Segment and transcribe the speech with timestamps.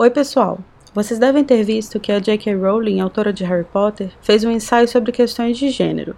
[0.00, 0.60] Oi, pessoal!
[0.94, 2.54] Vocês devem ter visto que a J.K.
[2.54, 6.14] Rowling, autora de Harry Potter, fez um ensaio sobre questões de gênero.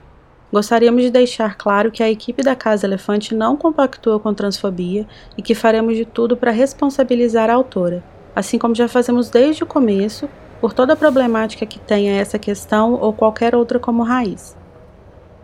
[0.53, 5.41] Gostaríamos de deixar claro que a equipe da Casa Elefante não compactua com transfobia e
[5.41, 8.05] que faremos de tudo para responsabilizar a autora,
[8.37, 10.29] assim como já fazemos desde o começo,
[10.61, 14.55] por toda problemática que tenha essa questão ou qualquer outra como raiz.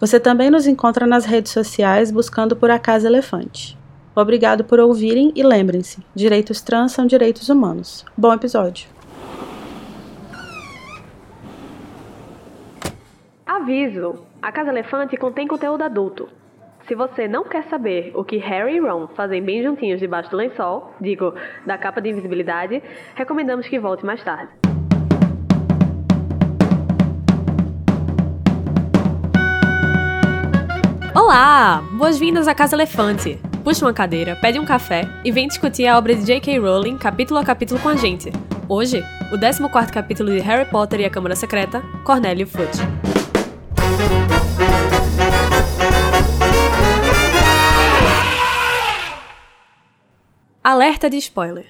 [0.00, 3.78] Você também nos encontra nas redes sociais buscando por A Casa Elefante.
[4.12, 8.04] Obrigado por ouvirem e lembrem-se: direitos trans são direitos humanos.
[8.16, 8.95] Bom episódio!
[13.56, 16.28] Aviso: a Casa Elefante contém conteúdo adulto.
[16.86, 20.36] Se você não quer saber o que Harry e Ron fazem bem juntinhos debaixo do
[20.36, 21.32] lençol, digo,
[21.64, 22.82] da capa de invisibilidade,
[23.14, 24.52] recomendamos que volte mais tarde.
[31.14, 31.82] Olá!
[31.92, 33.40] Boas-vindas à Casa Elefante.
[33.64, 36.58] Puxa uma cadeira, pede um café e vem discutir a obra de J.K.
[36.58, 38.30] Rowling capítulo a capítulo com a gente.
[38.68, 43.25] Hoje, o 14 capítulo de Harry Potter e a Câmara Secreta, Cornélio Fudge.
[50.66, 51.64] Alerta de spoiler.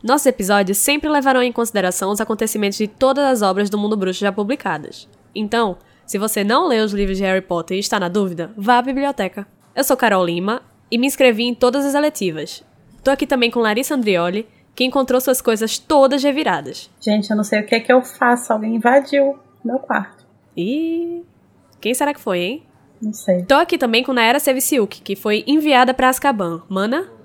[0.00, 4.20] Nossos episódios sempre levarão em consideração os acontecimentos de todas as obras do mundo bruxo
[4.20, 5.08] já publicadas.
[5.34, 8.78] Então, se você não leu os livros de Harry Potter e está na dúvida, vá
[8.78, 9.44] à biblioteca.
[9.74, 12.62] Eu sou Carol Lima e me inscrevi em todas as eletivas.
[13.02, 16.88] Tô aqui também com Larissa Andrioli, que encontrou suas coisas todas reviradas.
[17.00, 18.52] Gente, eu não sei o que é que eu faço.
[18.52, 20.24] Alguém invadiu meu quarto.
[20.56, 21.24] E
[21.80, 22.62] quem será que foi, hein?
[23.02, 23.42] Não sei.
[23.42, 26.62] Tô aqui também com Naera Seviciuk, que foi enviada para Azkaban.
[26.68, 27.20] Mana?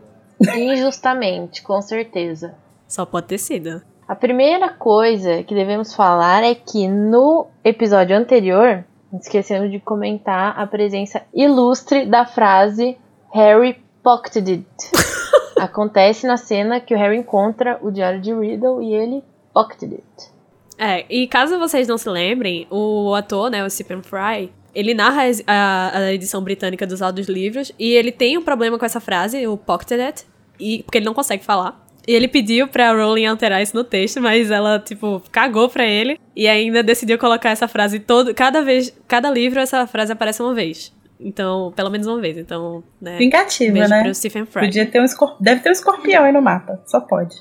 [0.55, 2.55] Injustamente, com certeza.
[2.88, 3.81] Só pode ter sido.
[4.08, 10.65] A primeira coisa que devemos falar é que no episódio anterior, esquecemos de comentar a
[10.65, 12.98] presença ilustre da frase
[13.33, 15.05] Harry pocketed it.
[15.59, 19.23] Acontece na cena que o Harry encontra o diário de Riddle e ele
[19.54, 20.31] pocketed it.
[20.77, 25.23] É, e caso vocês não se lembrem, o ator, né, o Stephen Fry, ele narra
[25.48, 29.58] a, a edição britânica dos audiolivros e ele tem um problema com essa frase, o
[29.58, 30.26] pocketed it,
[30.60, 31.83] e, porque ele não consegue falar.
[32.08, 36.20] E ele pediu pra Rowling alterar isso no texto, mas ela, tipo, cagou pra ele
[36.36, 38.36] e ainda decidiu colocar essa frase todo.
[38.36, 40.95] Cada vez, cada livro, essa frase aparece uma vez.
[41.20, 42.37] Então, pelo menos uma vez.
[42.37, 43.17] Então, né?
[43.17, 44.04] Vingativa, né?
[44.04, 44.61] Pro Stephen Fry.
[44.61, 45.42] Podia ter um escorp...
[45.42, 46.80] Deve ter um escorpião aí no mapa.
[46.86, 47.36] Só pode.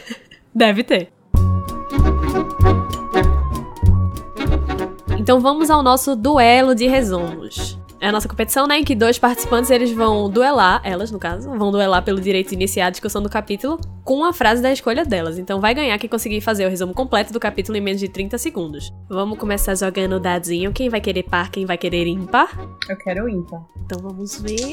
[0.54, 1.12] Deve ter.
[5.20, 7.78] Então vamos ao nosso duelo de resumos.
[8.00, 11.50] É a nossa competição, né, em que dois participantes eles vão duelar, elas no caso,
[11.58, 15.04] vão duelar pelo direito de iniciar a discussão do capítulo com a frase da escolha
[15.04, 15.38] delas.
[15.38, 18.38] Então vai ganhar quem conseguir fazer o resumo completo do capítulo em menos de 30
[18.38, 18.90] segundos.
[19.10, 20.72] Vamos começar jogando o dadinho.
[20.72, 22.58] Quem vai querer par, quem vai querer ímpar?
[22.88, 23.60] Eu quero ímpar.
[23.84, 24.72] Então vamos ver.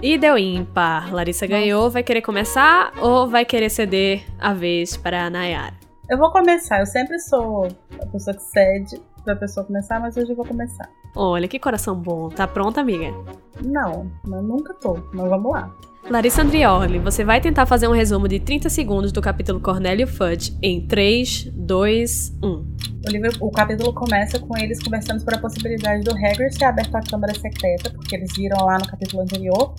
[0.00, 1.12] E deu ímpar.
[1.12, 1.90] Larissa ganhou.
[1.90, 5.83] Vai querer começar ou vai querer ceder a vez para a Nayara?
[6.08, 6.80] Eu vou começar.
[6.80, 7.68] Eu sempre sou
[8.00, 10.88] a pessoa que cede pra pessoa começar, mas hoje eu vou começar.
[11.16, 12.28] Olha que coração bom.
[12.28, 13.14] Tá pronta, amiga?
[13.62, 14.98] Não, mas nunca tô.
[15.12, 15.74] Mas vamos lá.
[16.10, 20.54] Larissa Andrioli, você vai tentar fazer um resumo de 30 segundos do capítulo Cornélio Fudge
[20.62, 22.46] em 3, 2, 1.
[22.46, 22.66] O,
[23.08, 27.00] livro, o capítulo começa com eles conversando sobre a possibilidade do Hagrid ter aberto a
[27.00, 29.74] Câmara Secreta, porque eles viram lá no capítulo anterior.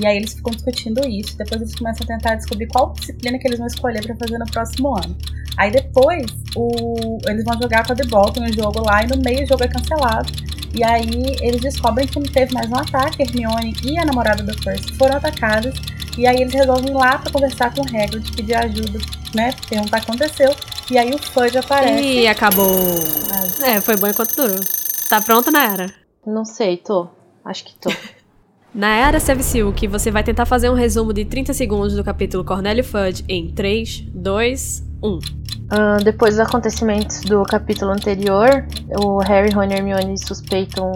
[0.00, 1.36] E aí eles ficam discutindo isso.
[1.36, 4.46] Depois eles começam a tentar descobrir qual disciplina que eles vão escolher para fazer no
[4.46, 5.16] próximo ano.
[5.56, 6.26] Aí depois
[6.56, 9.46] o, eles vão jogar com a The Bolton um jogo lá e no meio o
[9.46, 10.32] jogo é cancelado.
[10.74, 14.94] E aí eles descobrem que teve mais um ataque, Hermione e a namorada do Percy
[14.94, 15.74] foram atacadas.
[16.16, 18.98] E aí eles resolvem ir lá pra conversar com o Hagrid, pedir ajuda,
[19.34, 19.54] né?
[19.68, 20.54] Perguntar o que aconteceu.
[20.90, 22.02] E aí o Fudge aparece.
[22.02, 22.70] E acabou.
[23.64, 24.60] É, foi bom enquanto durou.
[25.08, 25.86] Tá pronta, Nayara?
[26.26, 27.08] Não sei, tô.
[27.44, 27.90] Acho que tô.
[28.74, 33.22] Nayara Sevciuk, você vai tentar fazer um resumo de 30 segundos do capítulo Cornélio Fudge
[33.28, 35.08] em 3, 2, 1.
[35.08, 35.20] Uh,
[36.02, 38.66] depois dos acontecimentos do capítulo anterior,
[38.98, 40.92] o Harry, Ron e Hermione suspeitam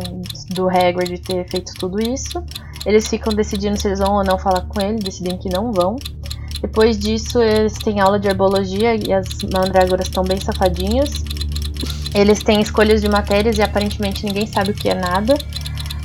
[0.54, 2.42] do Hagrid de ter feito tudo isso.
[2.86, 5.96] Eles ficam decidindo se eles vão ou não falar com ele, decidem que não vão.
[6.62, 11.10] Depois disso, eles têm aula de herbologia e as mandrágoras estão bem safadinhas.
[12.14, 15.36] Eles têm escolhas de matérias e aparentemente ninguém sabe o que é nada.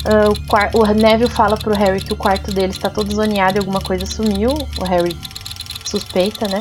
[0.01, 3.59] Uh, o, o, Neville fala pro Harry que o quarto dele está todo zoneado e
[3.59, 4.49] alguma coisa sumiu.
[4.79, 5.15] O Harry
[5.85, 6.59] suspeita, né?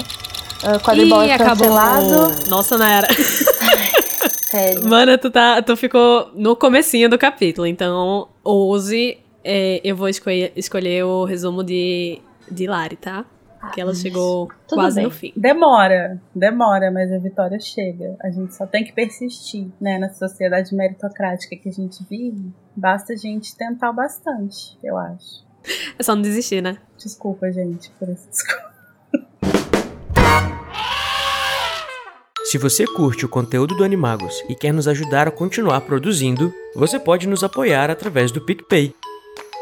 [0.62, 2.24] Uh, quadribol Ih, é cancelado.
[2.24, 2.48] Acabou.
[2.48, 3.08] Nossa, não era.
[4.50, 4.88] Sério.
[4.88, 9.16] Mano, tu, tá, tu ficou no comecinho do capítulo, então ouse.
[9.42, 12.20] É, eu vou escolher, escolher o resumo de,
[12.50, 13.24] de Lari, tá?
[13.74, 15.04] Que ela chegou Tudo quase bem.
[15.04, 15.32] no fim.
[15.36, 18.16] Demora, demora, mas a vitória chega.
[18.22, 19.98] A gente só tem que persistir, né?
[19.98, 25.44] Na sociedade meritocrática que a gente vive, basta a gente tentar bastante, eu acho.
[25.98, 26.78] É só não desistir, né?
[26.96, 28.28] Desculpa, gente, por isso.
[28.30, 28.70] Desculpa.
[32.44, 36.98] Se você curte o conteúdo do Animagos e quer nos ajudar a continuar produzindo, você
[36.98, 38.92] pode nos apoiar através do PicPay.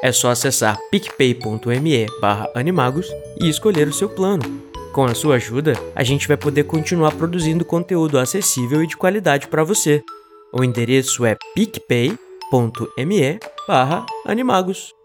[0.03, 2.07] É só acessar picpay.me
[2.55, 3.07] animagos
[3.41, 4.43] e escolher o seu plano.
[4.93, 9.49] Com a sua ajuda, a gente vai poder continuar produzindo conteúdo acessível e de qualidade
[9.49, 10.03] para você.
[10.53, 12.19] O endereço é picpay.me
[14.25, 14.98] animagos.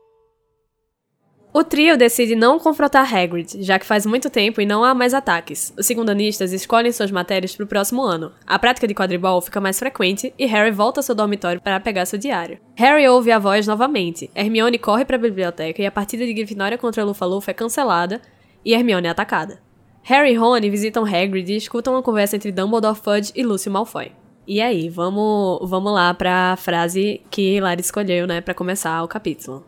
[1.55, 5.13] O trio decide não confrontar Hagrid, já que faz muito tempo e não há mais
[5.13, 5.71] ataques.
[5.77, 8.31] Os segundanistas escolhem suas matérias para o próximo ano.
[8.47, 12.07] A prática de quadribol fica mais frequente e Harry volta ao seu dormitório para pegar
[12.07, 12.57] seu diário.
[12.73, 14.31] Harry ouve a voz novamente.
[14.33, 18.19] Hermione corre para a biblioteca e a partida de Grifinória contra Lufa-Lufa é cancelada
[18.65, 19.61] e Hermione é atacada.
[20.01, 24.11] Harry e Rony visitam Hagrid e escutam uma conversa entre Dumbledore Fudge e Lúcio Malfoy.
[24.47, 29.07] E aí, vamos, vamos lá para a frase que Lari escolheu, né, para começar o
[29.07, 29.63] capítulo.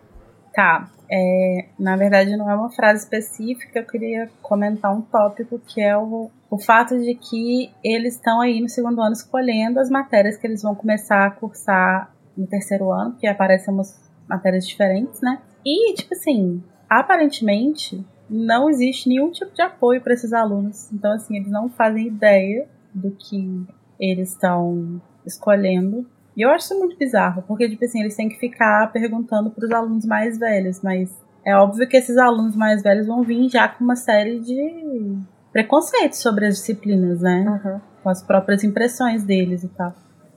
[0.51, 0.89] Tá.
[1.09, 5.95] É, na verdade, não é uma frase específica, eu queria comentar um tópico que é
[5.95, 10.47] o, o fato de que eles estão aí no segundo ano escolhendo as matérias que
[10.47, 15.41] eles vão começar a cursar no terceiro ano, porque aparecem umas matérias diferentes, né?
[15.65, 20.91] E, tipo assim, aparentemente não existe nenhum tipo de apoio para esses alunos.
[20.91, 23.65] Então, assim, eles não fazem ideia do que
[23.99, 26.05] eles estão escolhendo.
[26.35, 29.65] E eu acho isso muito bizarro, porque, tipo assim, eles têm que ficar perguntando para
[29.65, 31.09] os alunos mais velhos, mas
[31.45, 35.17] é óbvio que esses alunos mais velhos vão vir já com uma série de
[35.53, 37.61] preconceitos sobre as disciplinas, né?
[37.63, 37.79] Uhum.
[38.03, 39.93] Com as próprias impressões deles e tal.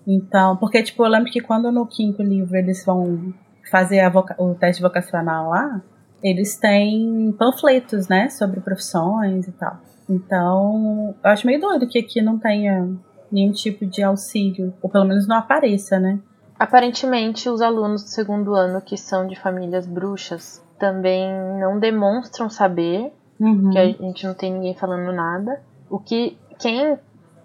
[0.07, 3.35] Então, porque, tipo, eu lembro que quando no quinto livro eles vão
[3.71, 5.83] fazer o teste vocacional lá,
[6.23, 9.79] eles têm panfletos, né, sobre profissões e tal.
[10.09, 12.89] Então, eu acho meio doido que aqui não tenha
[13.31, 16.19] nenhum tipo de auxílio, ou pelo menos não apareça, né?
[16.59, 21.31] Aparentemente, os alunos do segundo ano que são de famílias bruxas também
[21.61, 23.71] não demonstram saber, Uhum.
[23.71, 25.61] que a gente não tem ninguém falando nada.
[25.89, 26.99] O que quem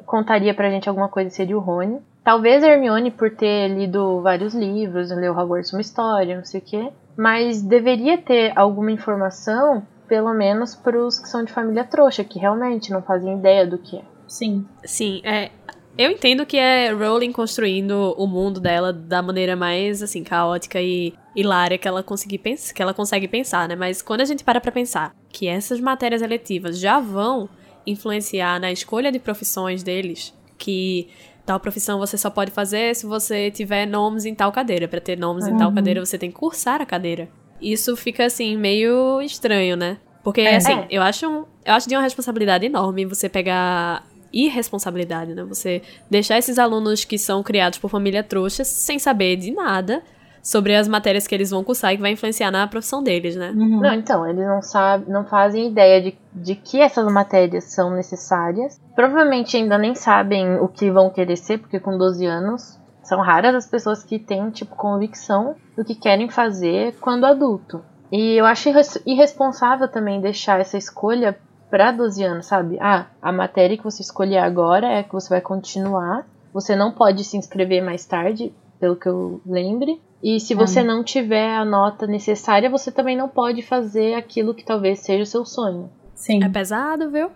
[0.05, 1.99] contaria pra gente alguma coisa seria o Rony.
[2.23, 6.63] Talvez a Hermione por ter lido vários livros, leu Hogwarts uma história, não sei o
[6.63, 12.39] quê, mas deveria ter alguma informação, pelo menos pros que são de família trouxa, que
[12.39, 14.01] realmente não fazem ideia do que é.
[14.27, 14.65] Sim.
[14.83, 15.51] Sim, é.
[15.97, 21.13] Eu entendo que é Rowling construindo o mundo dela da maneira mais, assim, caótica e
[21.35, 23.75] hilária que ela, conseguir que ela consegue pensar, né?
[23.75, 27.47] Mas quando a gente para pra pensar que essas matérias eletivas já vão
[27.85, 31.09] influenciar na escolha de profissões deles, que
[31.45, 34.87] tal profissão você só pode fazer se você tiver nomes em tal cadeira.
[34.87, 35.75] Pra ter nomes em tal Uhum.
[35.75, 37.29] cadeira, você tem que cursar a cadeira.
[37.61, 39.97] Isso fica, assim, meio estranho, né?
[40.23, 40.55] Porque, É.
[40.55, 40.87] assim, É.
[40.89, 45.43] eu acho, um- eu acho de uma responsabilidade enorme você pegar irresponsabilidade, né?
[45.43, 50.01] Você deixar esses alunos que são criados por família trouxa sem saber de nada
[50.41, 53.51] sobre as matérias que eles vão cursar e que vai influenciar na profissão deles, né?
[53.55, 53.79] Uhum.
[53.79, 58.77] Não, então, eles não sabem, não fazem ideia de, de que essas matérias são necessárias.
[58.93, 63.55] Provavelmente ainda nem sabem o que vão querer ser, porque com 12 anos são raras
[63.55, 67.81] as pessoas que têm, tipo, convicção do que querem fazer quando adulto.
[68.11, 71.37] E eu acho irres- irresponsável também deixar essa escolha
[71.73, 72.77] pra 12 anos, sabe?
[72.79, 76.23] Ah, a matéria que você escolher agora é a que você vai continuar.
[76.53, 79.99] Você não pode se inscrever mais tarde, pelo que eu lembre.
[80.21, 80.85] E se você Hum.
[80.85, 85.25] não tiver a nota necessária, você também não pode fazer aquilo que talvez seja o
[85.25, 85.89] seu sonho.
[86.13, 86.43] Sim.
[86.43, 87.31] É pesado, viu?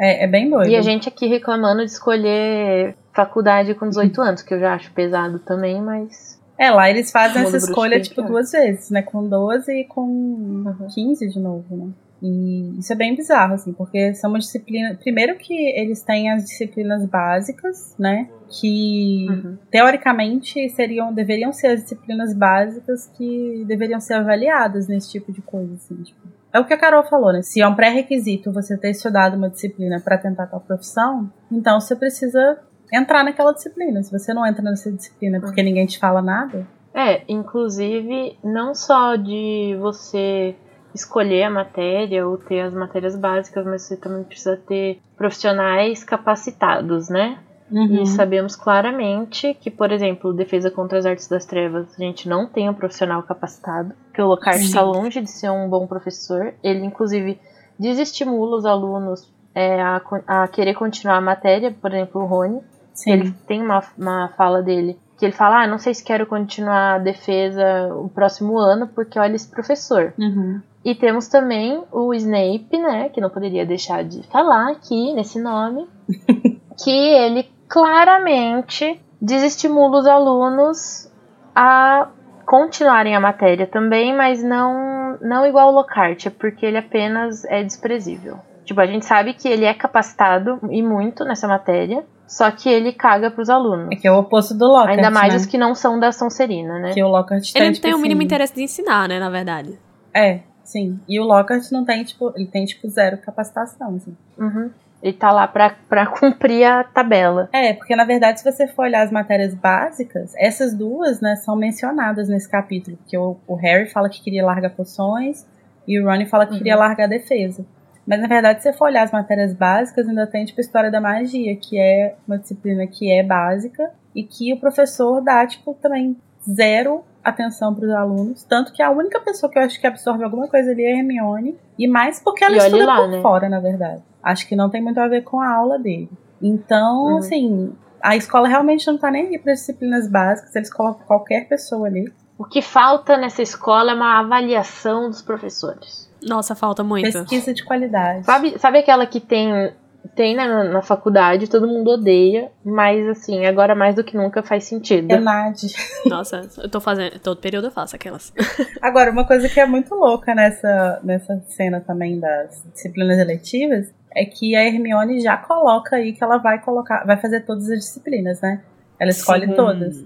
[0.00, 0.70] É, é bem doido.
[0.70, 4.90] E a gente aqui reclamando de escolher faculdade com 18 anos, que eu já acho
[4.92, 6.40] pesado também, mas.
[6.56, 8.24] É, lá eles fazem essa escolha, tipo, é.
[8.24, 9.02] duas vezes, né?
[9.02, 10.86] Com 12 e com Uhum.
[10.88, 11.88] 15 de novo, né?
[12.22, 14.96] E isso é bem bizarro, assim, porque são uma disciplina.
[14.98, 18.28] Primeiro que eles têm as disciplinas básicas, né?
[18.48, 19.58] Que Uhum.
[19.70, 25.74] teoricamente seriam, deveriam ser as disciplinas básicas que deveriam ser avaliadas nesse tipo de coisa,
[25.74, 26.20] assim, tipo.
[26.52, 27.42] É o que a Carol falou, né?
[27.42, 31.96] Se é um pré-requisito você ter estudado uma disciplina para tentar tal profissão, então você
[31.96, 32.58] precisa
[32.92, 34.02] entrar naquela disciplina.
[34.04, 36.66] Se você não entra nessa disciplina porque ninguém te fala nada,
[36.96, 40.54] É, inclusive, não só de você
[40.94, 47.08] escolher a matéria ou ter as matérias básicas, mas você também precisa ter profissionais capacitados,
[47.08, 47.38] né?
[47.70, 48.02] Uhum.
[48.02, 52.46] E sabemos claramente que, por exemplo, defesa contra as artes das trevas, a gente não
[52.46, 56.54] tem um profissional capacitado, que o Lockhart está longe de ser um bom professor.
[56.62, 57.40] Ele, inclusive,
[57.78, 62.60] desestimula os alunos é, a, a querer continuar a matéria, por exemplo, o Rony.
[62.92, 63.12] Sim.
[63.12, 66.94] Ele tem uma, uma fala dele que ele fala: Ah, não sei se quero continuar
[66.94, 70.12] a defesa o próximo ano, porque olha esse professor.
[70.18, 70.60] Uhum.
[70.84, 73.08] E temos também o Snape, né?
[73.08, 75.88] Que não poderia deixar de falar aqui nesse nome.
[76.82, 81.10] que ele claramente desestimula os alunos
[81.54, 82.08] a
[82.44, 87.62] continuarem a matéria também, mas não, não igual o Lockhart, é porque ele apenas é
[87.62, 88.38] desprezível.
[88.64, 92.92] Tipo, a gente sabe que ele é capacitado e muito nessa matéria, só que ele
[92.92, 93.88] caga pros alunos.
[93.92, 95.38] É que é o oposto do Lockhart, Ainda mais né?
[95.40, 96.92] os que não são da Sonserina, né?
[96.94, 99.18] Que o Lockhart Ele tem, não tipo, tem o mínimo assim- interesse de ensinar, né,
[99.18, 99.78] na verdade.
[100.12, 100.98] É, sim.
[101.08, 104.16] E o Lockhart não tem, tipo, ele tem, tipo, zero capacitação, assim.
[104.38, 104.70] Uhum.
[105.02, 107.48] Ele tá lá pra, pra cumprir a tabela.
[107.52, 111.54] É, porque na verdade, se você for olhar as matérias básicas, essas duas, né, são
[111.54, 112.96] mencionadas nesse capítulo.
[112.96, 115.46] Porque o, o Harry fala que queria largar poções
[115.86, 116.58] e o Ron fala que Uhum.
[116.58, 117.66] queria largar a defesa.
[118.06, 121.00] Mas na verdade, se você for olhar as matérias básicas, ainda tem, tipo, História da
[121.00, 126.16] Magia, que é uma disciplina que é básica e que o professor dá, tipo, também
[126.48, 128.44] zero atenção para os alunos.
[128.44, 130.98] Tanto que a única pessoa que eu acho que absorve alguma coisa ali é a
[130.98, 131.56] Hermione.
[131.78, 133.22] E mais porque ela estuda lá, por né?
[133.22, 134.02] fora, na verdade.
[134.22, 136.10] Acho que não tem muito a ver com a aula dele.
[136.42, 137.16] Então, Uhum.
[137.16, 141.86] assim, a escola realmente não tá nem aí para disciplinas básicas, eles colocam qualquer pessoa
[141.86, 142.12] ali.
[142.36, 146.03] O que falta nessa escola é uma avaliação dos professores.
[146.28, 147.10] Nossa, falta muito.
[147.10, 148.24] Pesquisa de qualidade.
[148.24, 149.72] Sabe, sabe aquela que tem,
[150.14, 154.64] tem na, na faculdade, todo mundo odeia, mas assim, agora mais do que nunca faz
[154.64, 155.10] sentido.
[155.10, 155.72] É NAD.
[156.06, 157.18] Nossa, eu tô fazendo.
[157.20, 158.32] Todo período eu faço aquelas.
[158.80, 164.24] Agora, uma coisa que é muito louca nessa, nessa cena também das disciplinas eletivas é
[164.24, 168.40] que a Hermione já coloca aí que ela vai colocar, vai fazer todas as disciplinas,
[168.40, 168.62] né?
[168.98, 169.54] Ela escolhe Sim.
[169.54, 170.04] todas.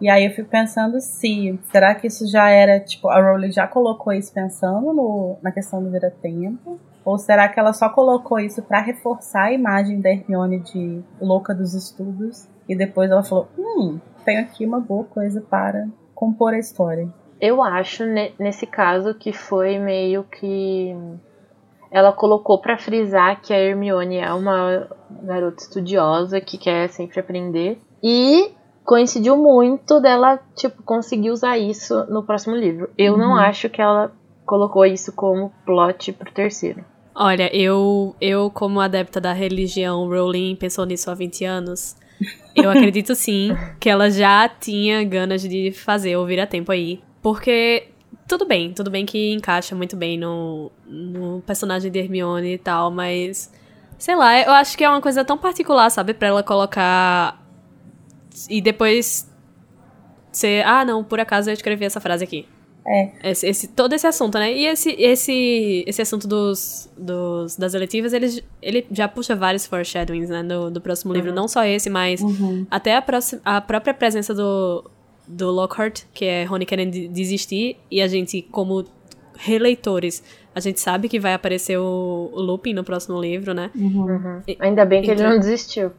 [0.00, 3.66] E aí eu fico pensando se, será que isso já era, tipo, a Rowling já
[3.66, 6.78] colocou isso pensando no, na questão do vira-tempo?
[7.04, 11.54] Ou será que ela só colocou isso pra reforçar a imagem da Hermione de louca
[11.54, 12.46] dos estudos?
[12.68, 17.08] E depois ela falou, hum, tenho aqui uma boa coisa para compor a história.
[17.40, 20.94] Eu acho, ne- nesse caso, que foi meio que.
[21.90, 24.88] Ela colocou pra frisar que a Hermione é uma
[25.22, 27.78] garota estudiosa que quer sempre aprender.
[28.02, 28.50] E
[28.88, 32.88] coincidiu muito dela, tipo, conseguir usar isso no próximo livro.
[32.96, 33.38] Eu não Uhum.
[33.38, 34.10] acho que ela
[34.46, 36.82] colocou isso como plot pro terceiro.
[37.14, 41.96] Olha, eu, eu como adepta da religião, Rowling pensou nisso há 20 anos.
[42.56, 47.02] Eu acredito sim que ela já tinha ganas de fazer o vira-tempo aí.
[47.20, 47.88] Porque
[48.26, 52.90] tudo bem, tudo bem que encaixa muito bem no, no personagem de Hermione e tal,
[52.90, 53.52] mas
[53.98, 57.38] sei lá, eu acho que é uma coisa tão particular, sabe, pra ela colocar
[58.50, 59.28] e depois
[60.30, 62.46] ser, ah, não, por acaso eu escrevi essa frase aqui.
[62.86, 63.30] É.
[63.30, 64.50] Esse, esse- todo esse assunto, né?
[64.52, 70.30] E esse, esse, esse assunto dos, dos, das eletivas, ele, ele já puxa vários foreshadowings,
[70.30, 70.42] né?
[70.42, 71.32] Do, do próximo livro.
[71.34, 72.66] Não só esse, mas Uhum.
[72.70, 74.90] até a, próxima, a própria presença do,
[75.26, 78.84] do Lockhart, que é Rony querendo de- desistir, e a gente, como
[79.36, 80.22] releitores,
[80.54, 83.70] a gente sabe que vai aparecer o, o Lupin no próximo livro, né?
[83.74, 84.40] Uhum.
[84.48, 85.90] E- Ainda bem que ele Então- não desistiu.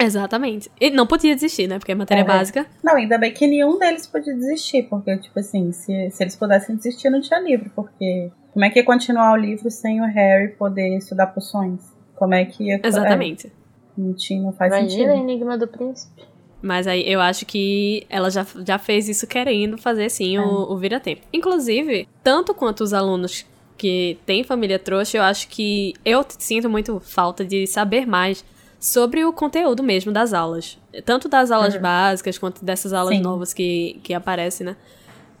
[0.00, 0.70] Exatamente.
[0.80, 1.78] Ele não podia desistir, né?
[1.78, 2.24] Porque é matéria É.
[2.24, 2.66] básica.
[2.82, 6.76] Não, ainda bem que nenhum deles podia desistir, porque, tipo assim, se, se eles pudessem
[6.76, 10.48] desistir, não tinha livro, porque como é que ia continuar o livro sem o Harry
[10.52, 11.80] poder estudar poções?
[12.14, 12.80] Como é que ia.
[12.82, 13.48] Exatamente.
[13.48, 13.50] É,
[13.96, 15.30] não tinha, não faz Imagina o sentido.
[15.30, 16.22] Enigma do Príncipe.
[16.60, 20.40] Mas aí eu acho que ela já, já fez isso querendo fazer sim É.
[20.40, 21.22] o, o vira-tempo.
[21.32, 26.98] Inclusive, tanto quanto os alunos que têm família trouxa, eu acho que eu sinto muito
[26.98, 28.44] falta de saber mais
[28.78, 30.78] sobre o conteúdo mesmo das aulas.
[31.04, 33.22] Tanto das aulas básicas quanto dessas aulas Sim.
[33.22, 34.76] novas que, que aparecem, né?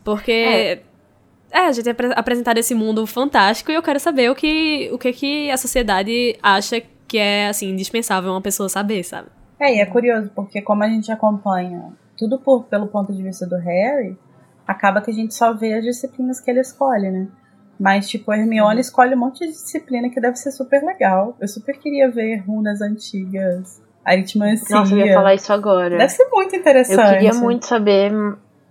[0.04, 0.32] Porque.
[0.32, 0.82] É.
[1.50, 4.90] É, a gente é apre- apresentado esse mundo fantástico e eu quero saber o que,
[4.92, 9.28] o que, que a sociedade acha que é, assim, indispensável uma pessoa saber, sabe?
[9.58, 13.46] É, e é curioso, porque como a gente acompanha tudo por, pelo ponto de vista
[13.46, 14.14] do Harry,
[14.66, 17.28] acaba que a gente só vê as disciplinas que ele escolhe, né?
[17.78, 21.36] Mas, tipo, a Hermione escolhe um monte de disciplina que deve ser super legal.
[21.40, 24.76] Eu super queria ver runas antigas, aritmancia.
[24.76, 25.96] Nossa, eu ia falar isso agora.
[25.96, 26.98] Deve ser muito interessante.
[27.00, 28.12] Eu queria muito saber,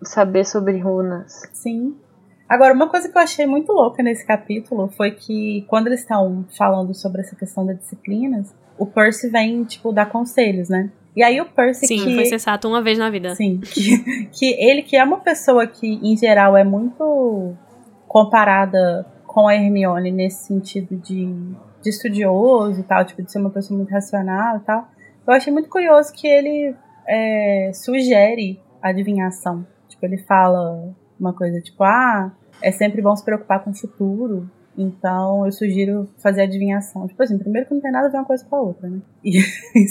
[0.04, 1.42] saber sobre runas.
[1.54, 1.96] Sim.
[2.50, 6.46] Agora, uma coisa que eu achei muito louca nesse capítulo foi que quando eles estão
[6.58, 10.90] falando sobre essa questão das disciplinas, o Percy vem, tipo, dar conselhos, né?
[11.16, 12.16] E aí o Percy Sim, que...
[12.16, 13.36] foi sensato uma vez na vida.
[13.36, 17.56] Sim, que, que ele que é uma pessoa que, em geral, é muito
[18.18, 21.32] comparada com a Hermione nesse sentido de,
[21.84, 24.88] de estudioso e tal, tipo, de ser uma pessoa muito racional e tal.
[25.28, 26.76] Eu achei muito curioso que ele
[27.08, 29.68] é, sugere adivinhação.
[29.88, 34.50] Tipo, ele fala uma coisa tipo, ah, é sempre bom se preocupar com o futuro.
[34.76, 37.08] Então eu sugiro fazer adivinhação.
[37.08, 39.00] Tipo assim, primeiro que não tem nada a ver uma coisa com a outra, né?
[39.24, 39.38] E,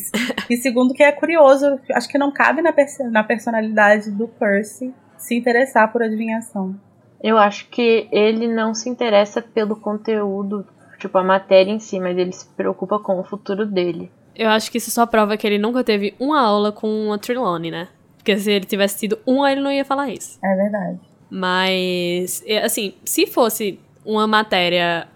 [0.51, 2.75] e segundo que é curioso, acho que não cabe na,
[3.13, 6.75] na personalidade do Percy se interessar por adivinhação.
[7.23, 10.67] Eu acho que ele não se interessa pelo conteúdo,
[10.99, 14.11] tipo a matéria em si, mas ele se preocupa com o futuro dele.
[14.35, 17.71] Eu acho que isso só prova que ele nunca teve uma aula com a Trelawney,
[17.71, 17.89] né?
[18.19, 20.39] Porque se ele tivesse tido uma, ele não ia falar isso.
[20.45, 21.01] É verdade.
[21.31, 25.09] Mas, assim, se fosse uma matéria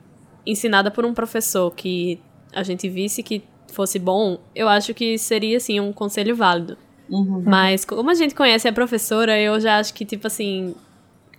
[0.47, 2.21] ensinada por um professor que
[2.53, 6.77] a gente visse que fosse bom, eu acho que seria, assim, um conselho válido.
[7.09, 7.43] Uhum.
[7.45, 10.75] Mas, como a gente conhece a professora, eu já acho que, tipo assim.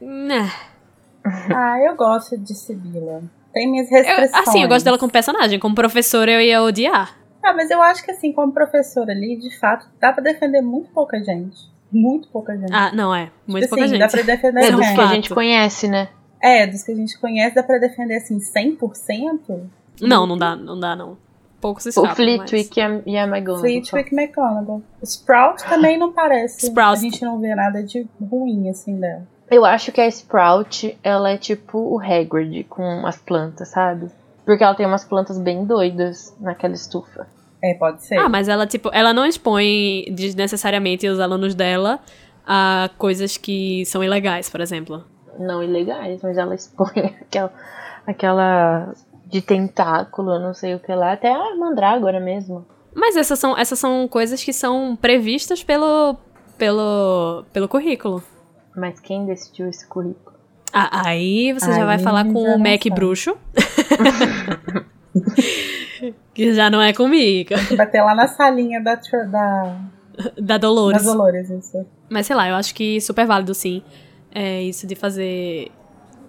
[0.02, 0.52] Né.
[1.56, 3.22] Ah, eu gosto de Sibila.
[3.54, 4.34] Tem minhas restrições.
[4.34, 5.60] Eu, assim, eu gosto dela como personagem.
[5.60, 7.18] Como professora, eu ia odiar.
[7.44, 10.90] Ah, mas eu acho que, assim, como professora ali, de fato, dá pra defender muito
[10.92, 11.70] pouca gente.
[11.92, 12.74] Muito pouca gente.
[12.74, 13.30] Ah, não, é.
[13.46, 14.00] Muito tipo pouca assim, gente.
[14.00, 14.96] dá pra defender É Não, dos gente.
[14.96, 16.10] que a gente conhece, né?
[16.42, 19.62] É, dos que a gente conhece, dá pra defender, assim, 100%?
[20.02, 21.18] Não, não dá, não dá, não.
[21.60, 23.60] Poucos O escapam, Flitwick e a, e a McGonagall.
[23.60, 24.82] Flitwick e McGonagall.
[25.04, 26.66] Sprout também não parece.
[26.68, 26.98] Sprout.
[26.98, 29.28] A gente não vê nada de ruim, assim, dela.
[29.52, 34.10] Eu acho que a Sprout, ela é tipo o Hagrid com as plantas, sabe?
[34.46, 37.28] Porque ela tem umas plantas bem doidas naquela estufa.
[37.62, 38.18] É, pode ser.
[38.18, 42.00] Ah, mas ela, tipo, ela não expõe desnecessariamente os alunos dela
[42.48, 45.04] a coisas que são ilegais, por exemplo.
[45.38, 47.54] Não ilegais, mas ela expõe aquela,
[48.08, 48.94] aquela
[49.28, 51.12] de tentáculo, não sei o que lá.
[51.12, 52.66] Até a mandrágora mesmo.
[52.96, 56.16] Mas essas são, essas são coisas que são previstas pelo,
[56.58, 58.24] pelo, pelo currículo.
[58.76, 60.36] Mas quem decidiu esse currículo?
[60.74, 63.36] Ah, aí você já vai falar com o Mac bruxo.
[66.34, 67.50] que já não é comigo.
[67.76, 69.76] Bater lá na salinha da, da,
[70.40, 71.04] Da Dolores.
[71.04, 71.86] das Dolores, isso.
[72.10, 73.84] Mas sei lá, eu acho que super válido sim.
[74.34, 75.70] É isso de fazer,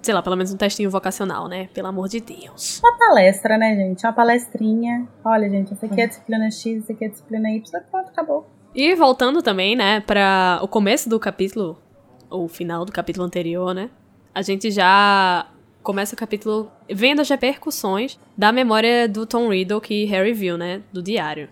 [0.02, 1.68] sei lá, pelo menos um testinho vocacional, né?
[1.72, 2.80] Pelo amor de Deus.
[2.82, 4.04] Uma palestra, né, gente?
[4.04, 5.06] Uma palestrinha.
[5.24, 7.80] Olha, gente, essa aqui é a disciplina X, essa aqui é a disciplina Y.
[7.90, 8.46] Pronto, acabou.
[8.74, 11.78] E voltando também, né, para o começo do capítulo,
[12.32, 13.90] o final do capítulo anterior, né?
[14.34, 15.46] A gente já
[15.82, 20.80] começa o capítulo vendo as repercussões da memória do Tom Riddle que Harry viu, né,
[20.92, 21.48] do diário.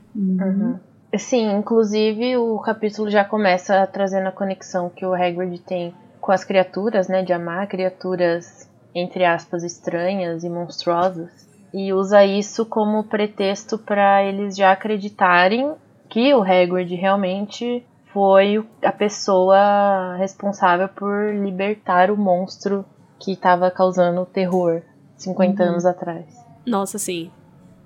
[1.19, 6.45] Sim, inclusive o capítulo já começa trazendo a conexão que o Hagrid tem com as
[6.45, 7.23] criaturas, né?
[7.23, 11.49] De amar criaturas, entre aspas, estranhas e monstruosas.
[11.75, 15.73] E usa isso como pretexto para eles já acreditarem
[16.09, 22.85] que o Hagrid realmente foi a pessoa responsável por libertar o monstro
[23.19, 24.83] que estava causando terror
[25.17, 26.25] 50 anos atrás.
[26.67, 27.31] Nossa, sim.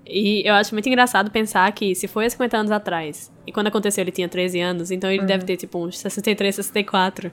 [0.06, 3.68] E eu acho muito engraçado pensar que se foi há 50 anos atrás, e quando
[3.68, 7.32] aconteceu ele tinha 13 anos, então ele deve ter tipo uns 63, 64.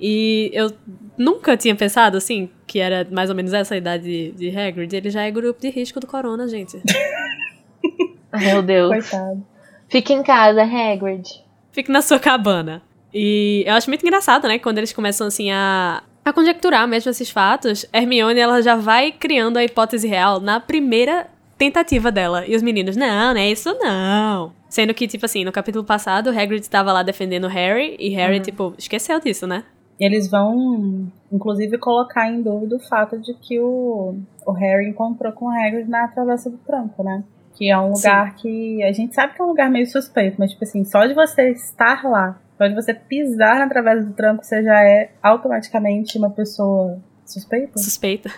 [0.00, 0.70] E eu
[1.16, 4.94] nunca tinha pensado, assim, que era mais ou menos essa a idade de, de Hagrid.
[4.94, 6.80] Ele já é grupo de risco do corona, gente.
[8.32, 8.90] Meu Deus.
[9.10, 9.44] Coitado.
[9.88, 11.47] Fica em casa, Hagrid.
[11.78, 12.82] Fique na sua cabana.
[13.14, 14.58] E eu acho muito engraçado, né?
[14.58, 19.58] Quando eles começam, assim, a, a conjecturar mesmo esses fatos, Hermione, ela já vai criando
[19.58, 22.44] a hipótese real na primeira tentativa dela.
[22.44, 24.52] E os meninos, não, não é isso não.
[24.68, 28.74] Sendo que, tipo assim, no capítulo passado, Hagrid estava lá defendendo Harry, e Harry, tipo,
[28.76, 29.62] esqueceu disso, né?
[30.00, 35.44] Eles vão, inclusive, colocar em dúvida o fato de que o, o Harry encontrou com
[35.44, 37.22] o Hagrid na Travessa do Tranco, né?
[37.58, 40.52] Que é um lugar que a gente sabe que é um lugar meio suspeito, mas,
[40.52, 44.44] tipo assim, só de você estar lá, só de você pisar na Travessa do Tranco,
[44.44, 47.76] você já é automaticamente uma pessoa suspeita?
[47.78, 48.30] Suspeita.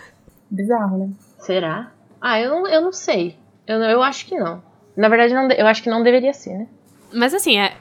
[0.49, 1.09] Bizarro, né?
[1.39, 1.91] Será?
[2.19, 3.35] Ah, eu não, eu não sei.
[3.67, 4.63] Eu, não- eu acho que não.
[4.97, 6.67] Na verdade, não, eu acho que não deveria ser, né?
[7.13, 7.73] Mas assim, é.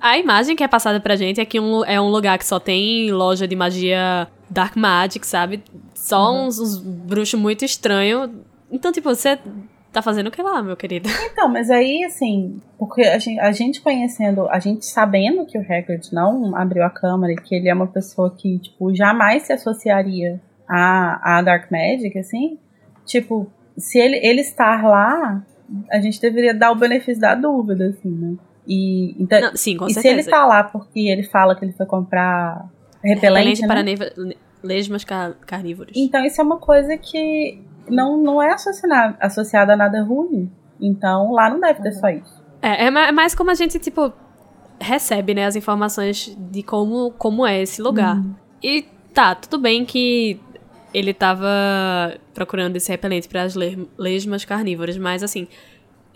[0.00, 2.58] A imagem que é passada pra gente é que um, é um lugar que só
[2.58, 5.62] tem loja de magia Dark Magic, sabe?
[5.94, 8.28] Só uns, uns bruxos muito estranhos.
[8.70, 9.38] Então, tipo, você
[9.94, 11.08] tá fazendo o que lá, meu querido?
[11.32, 15.62] Então, mas aí, assim, porque a gente, a gente conhecendo, a gente sabendo que o
[15.62, 19.52] Hagrid não abriu a câmara e que ele é uma pessoa que, tipo, jamais se
[19.52, 22.58] associaria a, a Dark Magic, assim,
[23.06, 25.44] tipo, se ele, ele estar lá,
[25.90, 28.36] a gente deveria dar o benefício da dúvida, assim, né?
[28.66, 30.30] E, então, Não, sim, com e se ele certeza.
[30.30, 32.66] tá lá porque ele fala que ele foi comprar
[33.02, 33.66] repelente, né?
[33.68, 33.82] para
[34.62, 35.92] lesmas car- carnívoros.
[35.96, 40.50] Então isso é uma coisa que não, não é associada, associada a nada ruim.
[40.80, 42.42] Então lá não deve ter só isso.
[42.60, 44.12] É, é é mais como a gente, tipo,
[44.80, 48.20] recebe, né, as informações de como, como é esse lugar.
[48.62, 50.40] E tá, tudo bem que
[50.92, 51.48] ele tava
[52.32, 55.46] procurando esse repelente para as le- lesmas carnívoras, mas assim,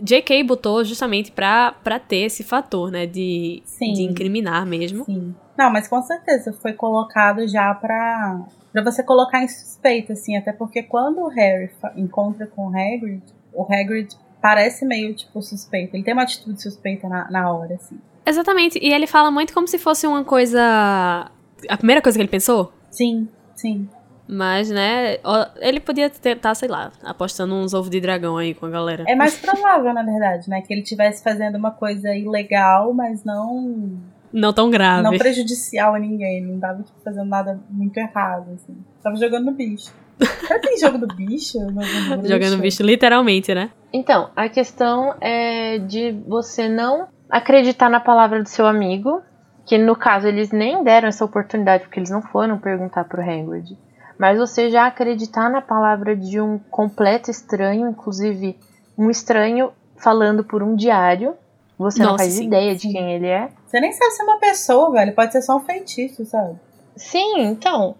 [0.00, 0.44] J.K.
[0.44, 3.92] botou justamente pra, pra ter esse fator, né, de, Sim.
[3.92, 5.04] de incriminar mesmo.
[5.04, 5.34] Sim.
[5.56, 8.40] Não, mas com certeza foi colocado já pra,
[8.72, 10.36] pra você colocar em suspeita, assim.
[10.36, 15.96] Até porque quando o Harry encontra com o Hagrid, o Hagrid parece meio, tipo, suspeito.
[15.96, 17.98] Ele tem uma atitude suspeita na, na hora, assim.
[18.24, 18.78] Exatamente.
[18.80, 21.30] E ele fala muito como se fosse uma coisa.
[21.68, 22.72] A primeira coisa que ele pensou?
[22.90, 23.88] Sim, sim.
[24.30, 25.16] Mas, né,
[25.56, 29.04] ele podia tentar, sei lá, apostando uns ovos de dragão aí com a galera.
[29.08, 30.60] É mais provável, na verdade, né?
[30.60, 33.98] Que ele estivesse fazendo uma coisa ilegal, mas não.
[34.32, 35.02] Não tão grave.
[35.02, 36.42] Não prejudicial a ninguém.
[36.42, 38.76] Não tava tipo, fazendo nada muito errado, assim.
[39.02, 39.92] Tava jogando no bicho.
[40.18, 41.58] Será que tem jogo do bicho?
[42.24, 43.70] Jogando bicho, literalmente, né?
[43.92, 49.22] Então, a questão é de você não acreditar na palavra do seu amigo,
[49.64, 53.76] que no caso eles nem deram essa oportunidade porque eles não foram perguntar pro Hagrid.
[54.18, 58.58] Mas você já acreditar na palavra de um completo estranho, inclusive
[58.96, 61.34] um estranho falando por um diário,
[61.78, 62.88] você Nossa, não faz sim, ideia sim.
[62.88, 63.48] de quem ele é.
[63.68, 65.14] Você nem sabe se é uma pessoa, velho.
[65.14, 66.56] Pode ser só um feitiço, sabe?
[66.96, 67.94] Sim, então.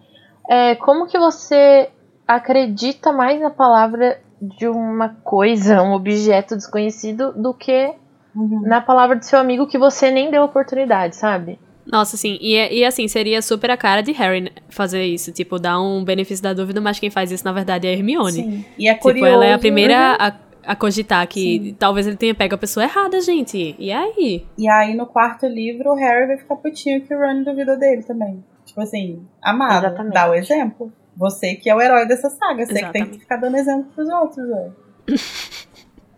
[0.49, 1.89] É, como que você
[2.27, 7.93] acredita mais na palavra de uma coisa, um objeto desconhecido, do que
[8.35, 8.61] uhum.
[8.61, 11.59] na palavra do seu amigo que você nem deu oportunidade, sabe?
[11.85, 12.39] Nossa, sim.
[12.41, 15.31] E, e assim, seria super a cara de Harry fazer isso.
[15.31, 18.31] Tipo, dar um benefício da dúvida, mas quem faz isso, na verdade, é a Hermione.
[18.31, 18.65] Sim.
[18.77, 19.25] E é curioso.
[19.25, 20.15] Tipo, ela é a primeira uhum.
[20.19, 20.33] a,
[20.69, 21.75] a cogitar que sim.
[21.79, 23.75] talvez ele tenha pego a pessoa errada, gente.
[23.79, 24.45] E aí?
[24.55, 28.03] E aí, no quarto livro, o Harry vai ficar putinho que o Ron duvida dele
[28.03, 28.43] também.
[28.63, 30.13] Tipo assim, amado, Exatamente.
[30.13, 30.93] dá o exemplo.
[31.17, 32.91] Você que é o herói dessa saga, você Exatamente.
[32.91, 34.75] que tem que ficar dando exemplo pros outros, velho.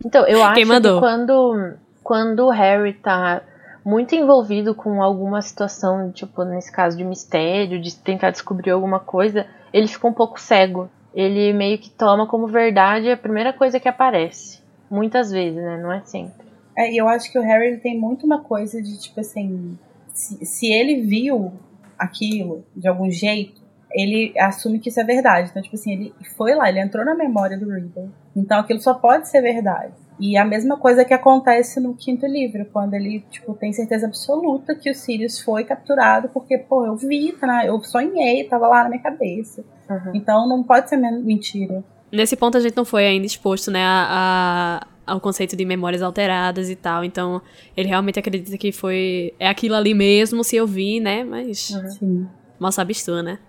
[0.04, 0.66] Então, eu acho que
[0.98, 3.44] quando, quando o Harry tá
[3.86, 9.46] muito envolvido com alguma situação, tipo, nesse caso de mistério, de tentar descobrir alguma coisa,
[9.72, 10.90] ele fica um pouco cego.
[11.14, 14.62] Ele meio que toma como verdade a primeira coisa que aparece.
[14.90, 15.80] Muitas vezes, né?
[15.82, 16.46] Não é sempre.
[16.78, 19.78] É, e eu acho que o Harry tem muito uma coisa de, tipo assim,
[20.14, 21.52] se, se ele viu
[21.98, 25.50] aquilo de algum jeito, ele assume que isso é verdade.
[25.50, 28.10] Então, tipo assim, ele foi lá, ele entrou na memória do Riddle.
[28.36, 29.94] Então aquilo só pode ser verdade.
[30.22, 34.76] E a mesma coisa que acontece no quinto livro, quando ele, tipo, tem certeza absoluta
[34.76, 38.90] que o Sirius foi capturado, porque, pô, eu vi, tá, eu sonhei, tava lá na
[38.90, 39.64] minha cabeça.
[39.90, 40.12] Uhum.
[40.14, 41.84] Então não pode ser mentira.
[42.12, 46.04] Nesse ponto a gente não foi ainda exposto, né, a, a, ao conceito de memórias
[46.04, 47.04] alteradas e tal.
[47.04, 47.42] Então,
[47.76, 49.34] ele realmente acredita que foi.
[49.40, 51.24] É aquilo ali mesmo, se eu vi, né?
[51.24, 51.72] Mas.
[51.72, 51.90] Uhum.
[51.90, 52.28] Sim.
[52.60, 53.40] Mal sabes tu, né?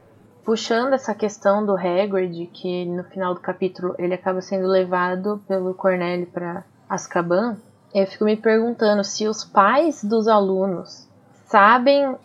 [0.45, 5.75] Puxando essa questão do Hagrid, que no final do capítulo ele acaba sendo levado pelo
[5.75, 7.57] Cornélio para Azkaban,
[7.95, 11.07] eu fico me perguntando se os pais dos alunos
[11.47, 12.17] sabem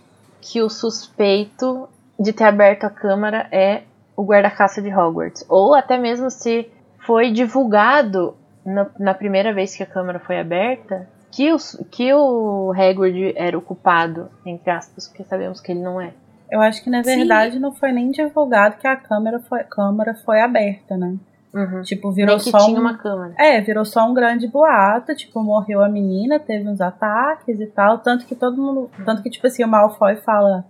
[0.41, 3.83] que o suspeito de ter aberto a câmara é
[4.15, 6.71] o guarda-caça de Hogwarts, ou até mesmo se
[7.05, 12.73] foi divulgado na, na, primeira vez que a câmara foi aberta que, os, que o
[12.75, 16.13] Hagrid era o culpado, entre aspas, porque sabemos que ele não é.
[16.49, 17.59] Eu acho que na verdade Sim.
[17.59, 21.15] não foi nem divulgado que a câmera foi, câmera foi aberta, né?
[21.53, 21.81] Uhum.
[21.81, 23.33] Tipo, virou só tinha um, uma câmera.
[23.37, 27.99] É, virou só um grande boato, tipo, morreu a menina, teve uns ataques e tal,
[27.99, 30.65] tanto que todo mundo, tanto que tipo assim, o Malfoy fala: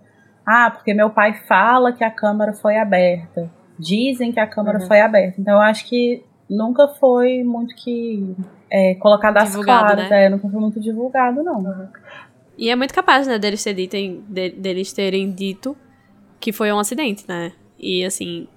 [0.46, 3.50] "Ah, porque meu pai fala que a câmera foi aberta.
[3.78, 4.86] Dizem que a câmera uhum.
[4.86, 5.40] foi aberta".
[5.40, 8.34] Então eu acho que nunca foi muito que
[8.70, 10.24] é, colocado às claras, né?
[10.24, 11.58] é, nunca foi muito divulgado não.
[11.58, 11.88] Uhum.
[12.58, 15.76] E é muito capaz, né, deles, terem, de, deles terem dito
[16.40, 17.52] que foi um acidente, né?
[17.78, 18.48] E, assim,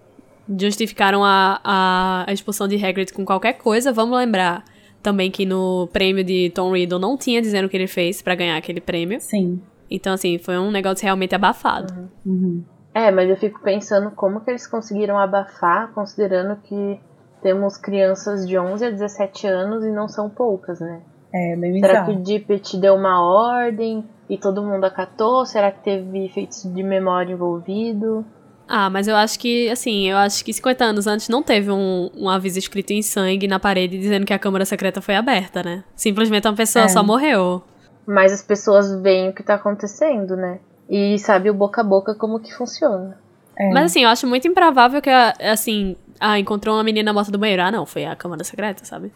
[0.60, 3.94] justificaram a, a, a expulsão de Hagrid com qualquer coisa.
[3.94, 4.66] Vamos lembrar
[5.04, 8.34] também que no prêmio de Tom Riddle não tinha dizendo o que ele fez para
[8.34, 9.22] ganhar aquele prêmio.
[9.22, 9.62] Sim.
[9.90, 11.94] Então, assim, foi um negócio realmente abafado.
[12.26, 12.34] Uhum.
[12.34, 12.64] Uhum.
[12.94, 17.00] É, mas eu fico pensando como que eles conseguiram abafar, considerando que
[17.42, 21.02] temos crianças de 11 a 17 anos e não são poucas, né?
[21.34, 25.46] É, bem Será que o Dippet deu uma ordem e todo mundo acatou?
[25.46, 28.26] Será que teve efeitos de memória envolvido?
[28.68, 32.10] Ah, mas eu acho que, assim, eu acho que 50 anos antes não teve um,
[32.16, 35.84] um aviso escrito em sangue na parede dizendo que a câmara secreta foi aberta, né?
[35.96, 36.88] Simplesmente uma pessoa é.
[36.88, 37.62] só morreu.
[38.06, 40.60] Mas as pessoas veem o que tá acontecendo, né?
[40.90, 43.18] E sabe o boca a boca como que funciona.
[43.58, 43.70] É.
[43.72, 47.64] Mas assim, eu acho muito improvável que, assim, ah, encontrou uma menina morta do banheiro.
[47.64, 49.12] Ah, não, foi a câmara secreta, sabe?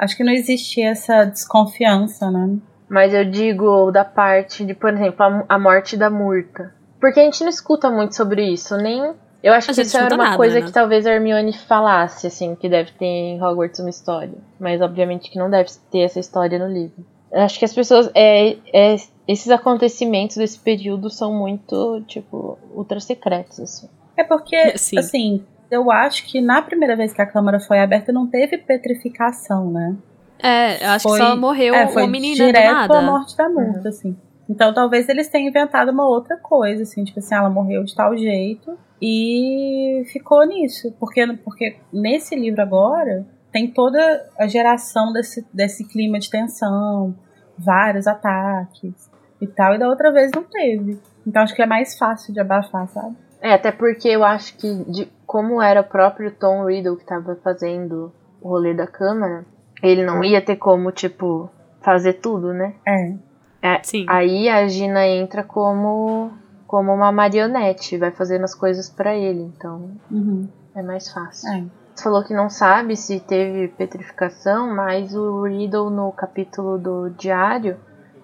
[0.00, 2.56] Acho que não existia essa desconfiança, né?
[2.88, 6.74] Mas eu digo da parte de, por exemplo, a, a morte da Murta.
[6.98, 9.12] Porque a gente não escuta muito sobre isso, nem.
[9.42, 10.66] Eu acho que isso era uma nada, coisa né?
[10.66, 14.34] que talvez a Hermione falasse, assim, que deve ter em Hogwarts uma história.
[14.58, 17.04] Mas obviamente que não deve ter essa história no livro.
[17.30, 18.10] Eu acho que as pessoas.
[18.14, 18.96] É, é,
[19.28, 23.88] esses acontecimentos desse período são muito, tipo, ultra secretos, assim.
[24.16, 24.98] É porque, Sim.
[24.98, 29.70] assim, eu acho que na primeira vez que a câmara foi aberta não teve petrificação,
[29.70, 29.96] né?
[30.42, 32.98] É, eu acho foi, que só morreu é, foi uma menina direto nada.
[32.98, 33.88] a morte da multa, uhum.
[33.88, 34.16] assim.
[34.48, 38.16] Então talvez eles tenham inventado uma outra coisa, assim, tipo assim, ela morreu de tal
[38.16, 40.92] jeito e ficou nisso.
[40.98, 47.14] Porque, porque nesse livro agora tem toda a geração desse, desse clima de tensão,
[47.56, 50.98] vários ataques e tal, e da outra vez não teve.
[51.26, 53.16] Então acho que é mais fácil de abafar, sabe?
[53.40, 57.36] É, até porque eu acho que de como era o próprio Tom Riddle que tava
[57.36, 59.44] fazendo o rolê da câmara,
[59.82, 61.48] ele não ia ter como, tipo,
[61.80, 62.74] fazer tudo, né?
[62.86, 63.14] É.
[63.62, 64.06] É, Sim.
[64.08, 66.32] Aí a Gina entra como
[66.66, 70.46] como uma marionete, vai fazendo as coisas pra ele, então Uhum.
[70.74, 71.48] é mais fácil.
[71.52, 71.64] É.
[71.94, 77.76] Você falou que não sabe se teve petrificação, mas o Riddle no capítulo do diário,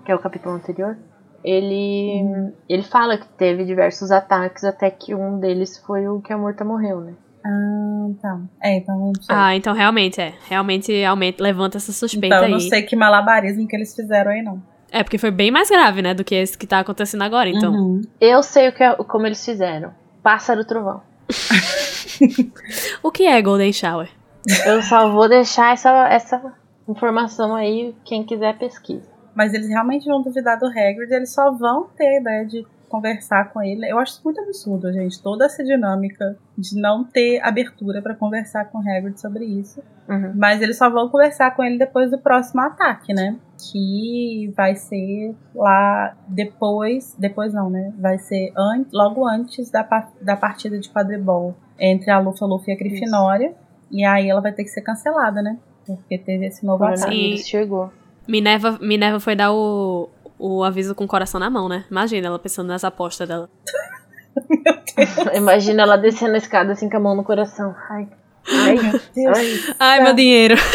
[0.05, 0.97] que é o capítulo anterior,
[1.47, 6.37] ele ele fala que teve diversos ataques até que um deles foi o que a
[6.37, 7.15] Murta morreu, né?
[7.45, 8.41] Ah, tá.
[8.61, 9.35] É, então não sei.
[9.37, 10.35] Ah, então realmente é.
[10.49, 12.51] Realmente aumenta, levanta essa suspeita então eu aí.
[12.51, 14.61] não sei que malabarismo que eles fizeram aí, não.
[14.91, 17.73] É, porque foi bem mais grave, né, do que esse que tá acontecendo agora, então.
[17.73, 18.03] Uhum.
[18.21, 19.93] Eu sei o que é- como eles fizeram.
[20.23, 21.03] Pássaro trovão.
[23.03, 24.09] O que é Golden Shower?
[24.65, 26.41] Eu só vou deixar essa, essa
[26.89, 29.09] informação aí, quem quiser pesquisa.
[29.37, 33.53] Mas eles realmente vão duvidar do Hagrid, eles só vão ter a ideia de conversar
[33.53, 33.85] com ele.
[33.91, 35.21] Eu acho isso muito absurdo, gente.
[35.21, 39.83] Toda essa dinâmica de não ter abertura pra conversar com o Hagrid sobre isso.
[40.09, 40.33] Uhum.
[40.37, 43.37] Mas eles só vão conversar com ele depois do próximo ataque, né?
[43.71, 47.15] Que vai ser lá depois.
[47.19, 47.93] Depois não, né?
[47.99, 52.71] Vai ser an logo antes da, pa- da partida de quadribol entre a Lufa Lufa
[52.71, 53.53] e a Grifinória.
[53.91, 55.59] E aí ela vai ter que ser cancelada, né?
[55.85, 57.01] Porque teve esse novo ataque.
[57.03, 57.93] coronavírus chegou.
[58.27, 60.09] Minerva, Minerva foi dar o,
[60.39, 61.85] o aviso com o coração na mão, né?
[61.91, 63.49] Imagina ela pensando nas apostas dela.
[65.35, 67.75] Imagina ela descendo a escada assim com a mão no coração.
[67.91, 68.09] Ai,
[68.49, 68.79] ai,
[69.35, 69.75] ai.
[69.79, 70.57] Ai, meu dinheiro.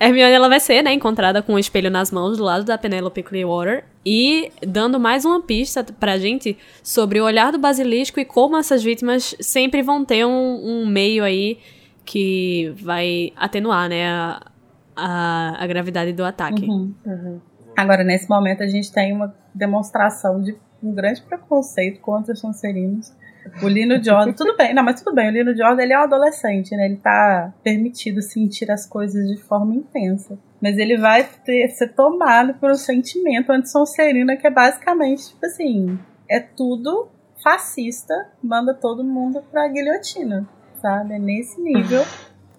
[0.00, 3.22] Hermione ela vai ser, né, encontrada com o espelho nas mãos do lado da Penelope
[3.22, 8.56] Clearwater e dando mais uma pista pra gente sobre o olhar do basilisco e como
[8.56, 11.58] essas vítimas sempre vão ter um, um meio aí
[12.04, 14.42] que vai atenuar, né, a,
[14.96, 16.64] a, a gravidade do ataque.
[16.64, 16.94] Uhum.
[17.04, 17.40] Uhum.
[17.76, 23.12] Agora, nesse momento, a gente tem uma demonstração de um grande preconceito contra os Sonserinos.
[23.62, 26.02] O Lino Jordan, tudo bem, não, mas tudo bem, o Lino Jordan ele é um
[26.02, 26.86] adolescente, né?
[26.86, 30.38] Ele tá permitido sentir as coisas de forma intensa.
[30.60, 35.98] Mas ele vai ter, ser tomado por um sentimento anti-Sonserina que é basicamente, tipo assim,
[36.30, 37.08] é tudo
[37.42, 40.48] fascista, manda todo mundo pra guilhotina,
[40.80, 41.14] sabe?
[41.14, 42.04] É nesse nível.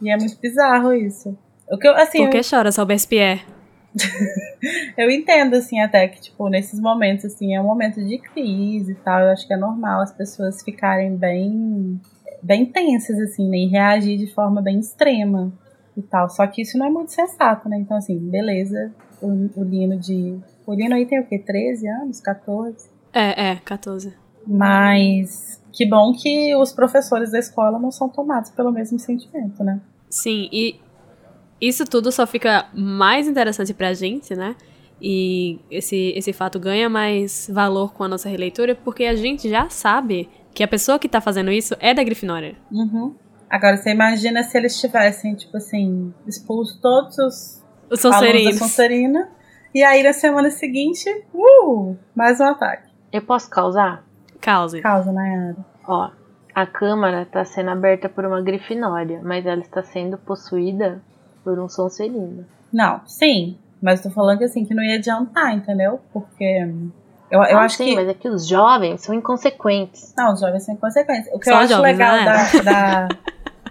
[0.02, 1.38] e é muito bizarro isso.
[1.70, 3.42] O que eu, assim, Por que chora, Robespierre?
[4.98, 8.96] eu entendo, assim, até que, tipo, nesses momentos, assim, é um momento de crise e
[8.96, 9.22] tal.
[9.22, 12.00] Eu acho que é normal as pessoas ficarem bem,
[12.42, 13.58] bem tensas, assim, né?
[13.58, 15.52] E reagir de forma bem extrema
[15.96, 16.30] e tal.
[16.30, 17.78] Só que isso não é muito sensato, né?
[17.78, 18.92] Então, assim, beleza.
[19.22, 20.38] O, o Lino de.
[20.66, 21.38] O Lino aí tem o quê?
[21.38, 22.20] 13 anos?
[22.20, 22.90] 14?
[23.14, 24.14] É, é, 14.
[24.46, 29.80] Mas que bom que os professores da escola não são tomados pelo mesmo sentimento, né?
[30.10, 30.80] Sim, e
[31.68, 34.56] isso tudo só fica mais interessante pra gente, né?
[35.02, 39.70] E esse, esse fato ganha mais valor com a nossa releitura porque a gente já
[39.70, 42.56] sabe que a pessoa que tá fazendo isso é da Grifinória.
[42.72, 43.16] Uhum.
[43.50, 48.60] Agora, você imagina se eles tivessem, tipo assim, expulso todos os Os alunos da Sonserinos.
[48.60, 49.30] Sonserina.
[49.74, 52.92] E aí, na semana seguinte, uh, mais um ataque.
[53.12, 54.04] Eu posso causar?
[54.42, 54.82] Cause.
[54.82, 55.58] Causa, Nayara.
[55.88, 56.10] Ó,
[56.54, 61.02] a câmara está sendo aberta por uma grifinória, mas ela está sendo possuída
[61.44, 62.46] por um sonserino.
[62.72, 63.58] Não, sim.
[63.82, 66.00] Mas eu tô falando que assim, que não ia adiantar, entendeu?
[66.14, 66.44] Porque
[67.30, 67.96] eu, eu Ah, acho sim, que.
[67.96, 70.14] mas é que os jovens são inconsequentes.
[70.18, 71.34] Não, os jovens sem consequência.
[71.36, 72.26] O que Só eu acho jovens, legal né?
[72.26, 73.18] da, da-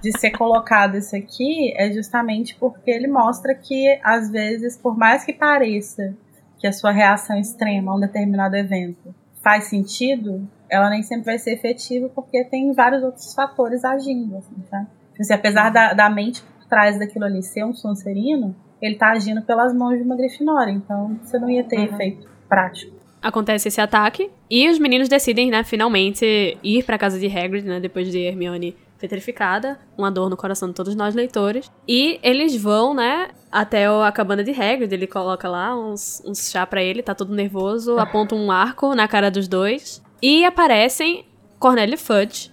[0.02, 5.24] de ser colocado isso aqui é justamente porque ele mostra que, às vezes, por mais
[5.24, 6.12] que pareça
[6.58, 11.38] que a sua reação extrema a um determinado evento faz sentido, ela nem sempre vai
[11.38, 14.80] ser efetiva porque tem vários outros fatores agindo, assim, tá?
[15.11, 19.42] Tipo assim, apesar da, da mente trás daquilo ali ser um Sonserino, ele tá agindo
[19.42, 21.85] pelas mãos de uma Grifinória, então você não ia ter Uhum.
[21.85, 22.96] efeito prático.
[23.20, 27.78] Acontece esse ataque e os meninos decidem, né, finalmente ir pra casa de Hagrid, né,
[27.78, 31.70] depois de Hermione petrificada, uma dor no coração de todos nós leitores.
[31.87, 36.64] E eles vão, né, até a cabana de Hagrid, ele coloca lá uns, uns chá
[36.66, 40.02] pra ele, tá todo nervoso, aponta um arco na cara dos dois.
[40.22, 41.26] E aparecem
[41.58, 42.50] Cornélio Fudge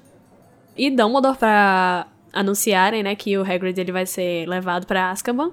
[0.77, 5.51] e Dumbledore pra anunciarem, né, que o Hagrid ele vai ser levado pra Azkaban.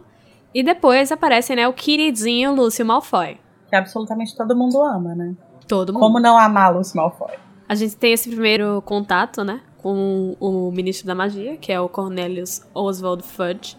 [0.55, 3.39] E depois aparecem, né, o queridinho Lúcio Malfoy.
[3.69, 5.35] Que absolutamente todo mundo ama, né?
[5.67, 6.01] Todo mundo.
[6.01, 7.35] Como não amar Lúcio Malfoy?
[7.69, 11.89] A gente tem esse primeiro contato, né, com o ministro da magia, que é o
[11.89, 13.77] Cornelius Oswald Fudge.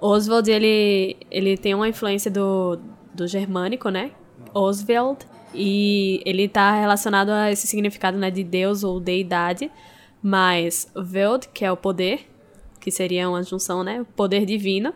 [0.00, 2.78] Oswald, ele, ele tem uma influência do,
[3.14, 4.10] do germânico, né,
[4.52, 9.70] Oswald, E ele tá relacionado a esse significado, né, de Deus ou deidade,
[10.22, 12.28] mas Veld, que é o poder,
[12.80, 14.92] que seria uma junção, né, poder divino,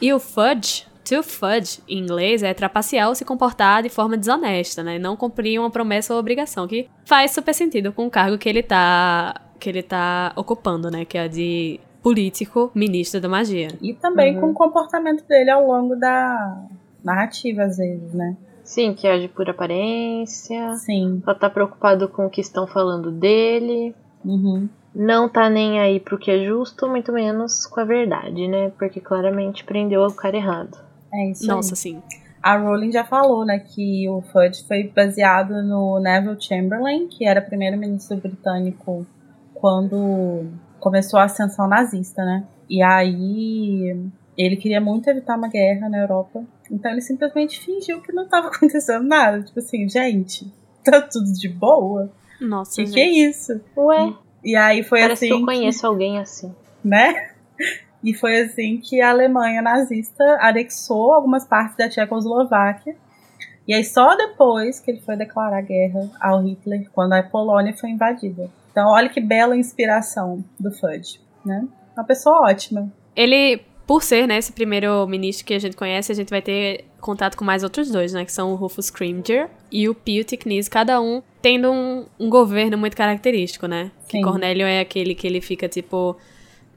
[0.00, 4.82] e o Fudge, to fudge, em inglês, é trapacear ou se comportar de forma desonesta,
[4.82, 8.48] né, não cumprir uma promessa ou obrigação, que faz super sentido com o cargo que
[8.48, 13.68] ele tá, que ele tá ocupando, né, que é de político ministro da magia.
[13.82, 14.40] E também uhum.
[14.40, 16.64] com o comportamento dele ao longo da
[17.04, 18.36] narrativa, às vezes, né?
[18.62, 20.74] Sim, que age por aparência.
[20.74, 21.22] Sim.
[21.24, 23.94] Só tá preocupado com o que estão falando dele.
[24.28, 24.68] Uhum.
[24.94, 28.70] Não tá nem aí pro que é justo, muito menos com a verdade, né?
[28.78, 30.76] Porque claramente prendeu o cara errado.
[31.12, 31.76] É isso Nossa, aí.
[31.76, 32.02] sim.
[32.42, 37.42] A Rowling já falou, né, que o Fudge foi baseado no Neville Chamberlain, que era
[37.42, 39.06] primeiro-ministro britânico
[39.54, 40.46] quando
[40.78, 42.46] começou a ascensão nazista, né?
[42.70, 48.12] E aí ele queria muito evitar uma guerra na Europa, então ele simplesmente fingiu que
[48.12, 49.42] não estava acontecendo nada.
[49.42, 50.52] Tipo assim, gente,
[50.84, 52.10] tá tudo de boa?
[52.40, 52.94] Nossa, que gente.
[52.94, 53.60] que é isso?
[53.76, 56.54] Ué, E aí foi parece assim, que eu conheço alguém assim.
[56.84, 57.30] né?
[58.02, 62.94] E foi assim que a Alemanha nazista anexou algumas partes da Tchecoslováquia.
[63.66, 67.90] E aí só depois que ele foi declarar guerra ao Hitler, quando a Polônia foi
[67.90, 68.48] invadida.
[68.70, 71.66] Então olha que bela inspiração do Fudge, né?
[71.96, 72.90] Uma pessoa ótima.
[73.16, 76.84] Ele, por ser, né, esse primeiro ministro que a gente conhece, a gente vai ter
[77.00, 80.68] contato com mais outros dois, né, que são o Rufus Scrimgeour e o Pio Ticnis,
[80.68, 83.90] cada um tendo um, um governo muito característico, né?
[84.06, 84.22] Que Sim.
[84.22, 86.14] Cornélio é aquele que ele fica, tipo,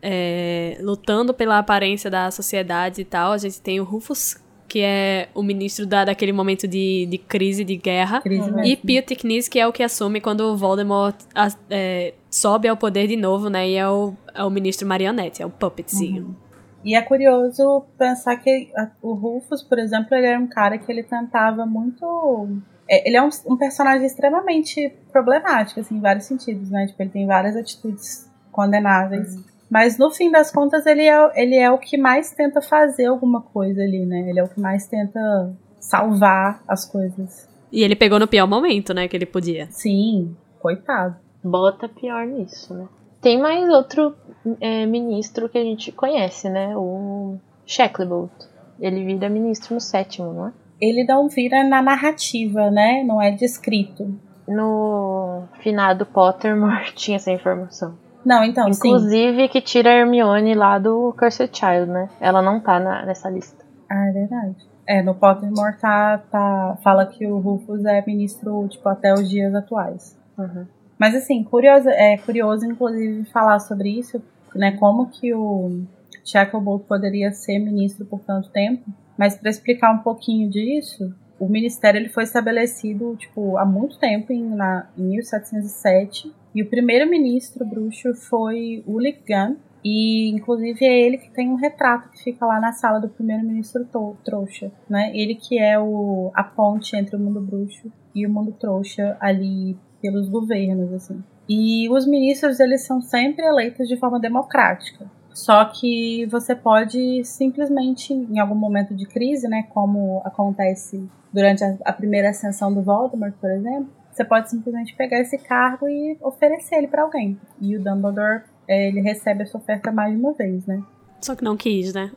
[0.02, 3.34] é, lutando pela aparência da sociedade e tal.
[3.34, 4.38] A gente tem o Rufus,
[4.70, 8.22] que é o ministro da, daquele momento de, de crise, de guerra.
[8.22, 8.78] Crise E mesmo.
[8.86, 13.08] Pio Ticnis, que é o que assume quando o Voldemort a- é, sobe ao poder
[13.08, 13.68] de novo, né?
[13.70, 16.36] E é o, é o ministro marionete, é o puppetzinho.
[16.84, 21.04] E é curioso pensar que o Rufus, por exemplo, ele era um cara que ele
[21.04, 22.48] tentava muito.
[22.90, 26.88] é, Ele é um, um personagem extremamente problemático, assim, em vários sentidos, né?
[26.88, 29.38] Tipo, ele tem várias atitudes condenáveis.
[29.70, 33.42] Mas no fim das contas, ele é, ele é o que mais tenta fazer alguma
[33.42, 34.30] coisa ali, né?
[34.30, 37.48] Ele é o que mais tenta salvar as coisas.
[37.72, 39.08] E ele pegou no pior momento, né?
[39.08, 39.68] Que ele podia.
[39.72, 41.16] Sim, coitado.
[41.44, 42.88] Bota pior nisso, né?
[43.22, 44.16] Tem mais outro
[44.60, 46.76] é, ministro que a gente conhece, né?
[46.76, 48.32] O Shacklebolt.
[48.80, 50.52] Ele vira ministro no sétimo, não é?
[50.82, 53.04] Ele não vira na narrativa, né?
[53.04, 54.20] Não é descrito.
[54.48, 57.96] No finado Pottermore tinha essa informação.
[58.26, 58.88] Não, então, sim.
[58.90, 62.10] Inclusive que tira a Hermione lá do Cursed Child, né?
[62.20, 63.64] Ela não tá na- nessa lista.
[63.90, 64.56] Ah, é verdade.
[64.88, 69.54] É, no Pottermore tá, tá, fala que o Rufus é ministro, tipo, até os dias
[69.54, 70.20] atuais.
[70.38, 70.66] Uhum.
[71.02, 74.22] Mas assim, curioso, é curioso, inclusive, falar sobre isso,
[74.54, 74.74] né?
[74.74, 75.82] Como que o
[76.24, 78.88] Shacklebolt poderia ser ministro por tanto tempo.
[79.18, 84.32] Mas para explicar um pouquinho disso, o ministério ele foi estabelecido, tipo, há muito tempo,
[84.32, 86.32] em, na, em 1707.
[86.54, 89.56] E o primeiro ministro bruxo foi Ulrich Gunn.
[89.84, 93.86] E, inclusive, é ele que tem um retrato que fica lá na sala do primeiro-ministro
[93.86, 95.12] to- trouxa, né?
[95.16, 99.76] Ele que é o, a ponte entre o mundo bruxo e o mundo trouxa ali
[100.02, 101.24] pelos governos, assim.
[101.48, 105.06] E os ministros, eles são sempre eleitos de forma democrática.
[105.34, 111.78] Só que você pode simplesmente, em algum momento de crise, né, como acontece durante a,
[111.86, 116.76] a primeira ascensão do Voldemort, por exemplo, você pode simplesmente pegar esse cargo e oferecer
[116.76, 117.40] ele pra alguém.
[117.62, 120.84] E o Dumbledore, eh, ele recebe essa oferta mais de uma vez, né?
[121.22, 122.12] Só que não quis, né?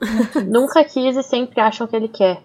[0.48, 2.40] Nunca quis e sempre acham que ele quer.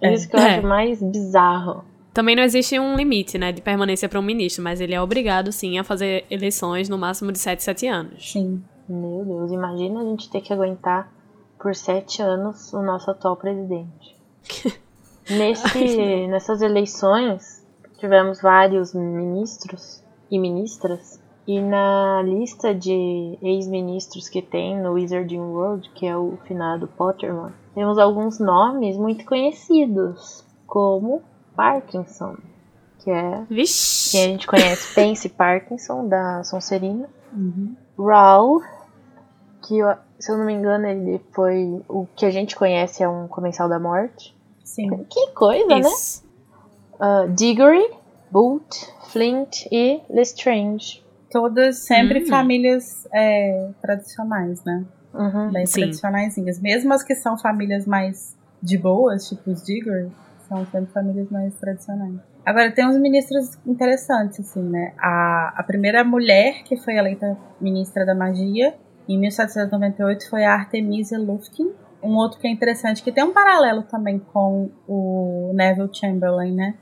[0.00, 0.12] É.
[0.12, 0.58] Isso que eu É.
[0.58, 1.84] acho mais bizarro.
[2.12, 5.50] Também não existe um limite, né, de permanência para um ministro, mas ele é obrigado,
[5.50, 8.32] sim, a fazer eleições no máximo de 7, 7 anos.
[8.32, 8.62] Sim.
[8.88, 11.10] Meu Deus, imagina a gente ter que aguentar
[11.58, 14.16] por sete anos o nosso atual presidente.
[15.30, 17.64] Nesse, nessas eleições,
[17.96, 21.22] tivemos vários ministros e ministras.
[21.46, 27.54] E na lista de ex-ministros que tem no Wizarding World, que é o finado Pottermore,
[27.72, 31.22] temos alguns nomes muito conhecidos, como
[31.56, 32.36] Parkinson,
[33.00, 34.12] que é Vixe!
[34.12, 37.08] quem a gente conhece, Pense Parkinson, da Sonserina.
[37.32, 37.74] Uhum.
[37.98, 38.62] Raul,
[39.62, 43.08] que eu- se eu não me engano ele foi o que a gente conhece é
[43.08, 44.36] um comensal da morte.
[44.64, 45.04] Sim.
[45.10, 46.22] Que coisa, Isso.
[46.24, 46.28] né?
[47.26, 47.84] Uh, Diggory,
[48.30, 51.02] Boot, Flint e Lestrange.
[51.30, 52.26] Todas sempre Hum.
[52.28, 54.84] famílias é, tradicionais, né?
[55.14, 55.50] Uhum.
[55.50, 55.80] Bem Sim.
[55.80, 56.60] tradicionaisinhas.
[56.60, 60.08] Mesmo as que são famílias mais de boas, tipo os Digger,
[60.52, 62.20] são sempre famílias mais tradicionais.
[62.44, 64.92] Agora, tem uns ministros interessantes, assim, né?
[64.98, 68.74] A, a primeira mulher que foi eleita ministra da magia,
[69.08, 71.72] em 1798, foi a Artemisia Lufkin.
[72.02, 76.74] Um outro que é interessante, que tem um paralelo também com o Neville Chamberlain, né?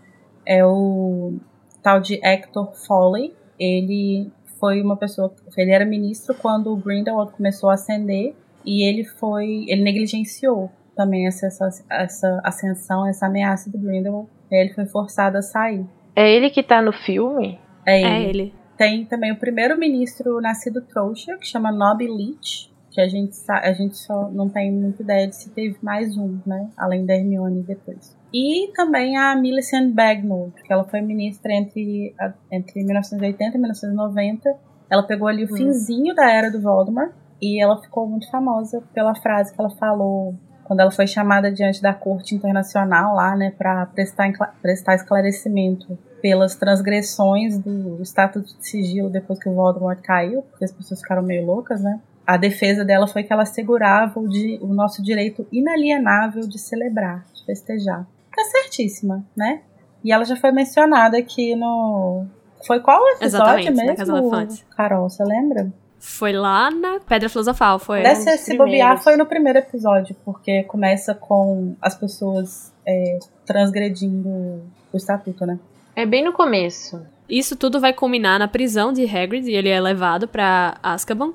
[0.50, 1.34] é o
[1.82, 3.34] tal de Hector Foley.
[3.58, 9.04] Ele foi uma pessoa, ele era ministro quando o Grindelwald começou a ascender e ele
[9.04, 14.28] foi, ele negligenciou também essa, essa, essa ascensão, essa ameaça do Grindelwald.
[14.50, 15.86] Ele foi forçado a sair.
[16.14, 17.58] É ele que tá no filme?
[17.86, 18.06] É ele.
[18.06, 18.54] É ele.
[18.76, 23.72] Tem também o primeiro ministro nascido trouxa, que chama Nobby Leach, que a gente, a
[23.72, 26.68] gente só não tem muita ideia de se teve mais um, né?
[26.76, 28.16] Além da Hermione depois.
[28.32, 32.14] E também a Millicent Bagnold, que ela foi ministra entre,
[32.50, 34.50] entre 1980 e 1990.
[34.90, 35.56] Ela pegou ali o hum.
[35.56, 40.34] finzinho da era do Voldemort e ela ficou muito famosa pela frase que ela falou
[40.70, 44.30] quando ela foi chamada diante da corte internacional lá, né, para prestar,
[44.62, 50.70] prestar esclarecimento pelas transgressões do Estatuto de Sigilo depois que o Voldemort caiu, porque as
[50.70, 51.98] pessoas ficaram meio loucas, né?
[52.24, 57.26] A defesa dela foi que ela assegurava o, de, o nosso direito inalienável de celebrar,
[57.34, 58.06] de festejar.
[58.32, 59.62] Tá certíssima, né?
[60.04, 62.26] E ela já foi mencionada aqui no.
[62.64, 63.86] Foi qual episódio Exatamente, mesmo?
[63.86, 65.72] Na Casa Carol, você lembra?
[66.00, 68.02] Foi lá na Pedra Filosofal, foi.
[68.02, 74.28] Deve se bobear foi no primeiro episódio, porque começa com as pessoas é, transgredindo
[74.90, 75.58] o estatuto, né?
[75.94, 77.06] É bem no começo.
[77.28, 81.34] Isso tudo vai culminar na prisão de Hagrid e ele é levado para Azkaban.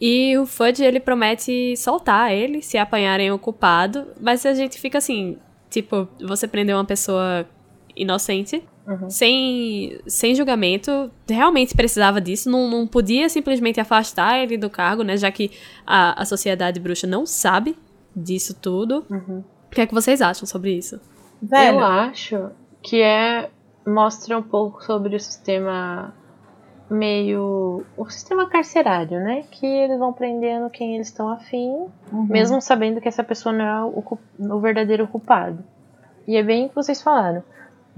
[0.00, 4.98] E o Fudge, ele promete soltar ele se apanharem o culpado, mas a gente fica
[4.98, 5.38] assim,
[5.68, 7.46] tipo, você prendeu uma pessoa
[7.94, 9.10] inocente Uhum.
[9.10, 15.16] Sem, sem julgamento, realmente precisava disso, não, não podia simplesmente afastar ele do cargo, né?
[15.16, 15.50] Já que
[15.84, 17.76] a, a sociedade bruxa não sabe
[18.14, 19.04] disso tudo.
[19.10, 19.42] Uhum.
[19.66, 21.00] O que é que vocês acham sobre isso?
[21.42, 21.78] Velho.
[21.78, 23.50] Eu acho que é
[23.84, 26.14] mostra um pouco sobre o sistema
[26.88, 29.42] meio o sistema carcerário, né?
[29.50, 32.26] Que eles vão prendendo quem eles estão afim, uhum.
[32.28, 35.64] mesmo sabendo que essa pessoa não é o, o verdadeiro culpado.
[36.28, 37.42] E é bem o que vocês falaram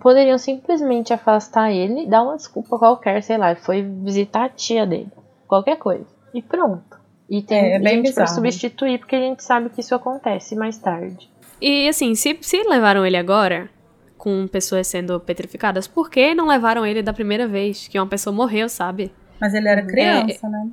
[0.00, 5.10] poderiam simplesmente afastar ele, dar uma desculpa qualquer, sei lá, foi visitar a tia dele,
[5.46, 6.06] qualquer coisa.
[6.34, 6.98] E pronto.
[7.28, 8.26] E tem é, é bem gente bizarro.
[8.26, 11.30] pra substituir, porque a gente sabe que isso acontece mais tarde.
[11.60, 13.68] E assim, se, se levaram ele agora,
[14.16, 17.88] com pessoas sendo petrificadas, por que não levaram ele da primeira vez?
[17.88, 19.12] Que uma pessoa morreu, sabe?
[19.40, 20.68] Mas ele era criança, é, né?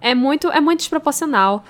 [0.00, 1.64] É muito, é muito desproporcional.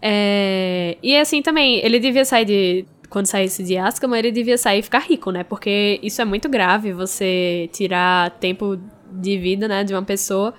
[0.00, 4.80] É, e assim também, ele devia sair de, quando saísse de Azkaban, ele devia sair
[4.80, 5.44] e ficar rico, né?
[5.44, 8.78] Porque isso é muito grave, você tirar tempo
[9.10, 10.52] de vida, né, de uma pessoa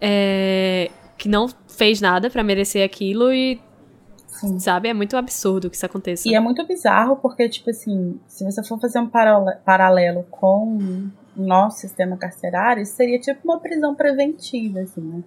[0.00, 3.60] é, que não fez nada para merecer aquilo e
[4.42, 4.58] Sim.
[4.58, 4.88] Sabe?
[4.88, 6.28] É muito absurdo que isso aconteça.
[6.28, 10.78] E é muito bizarro porque, tipo assim, se você for fazer um paralelo com
[11.36, 15.22] o nosso sistema carcerário, isso seria tipo uma prisão preventiva, assim, né?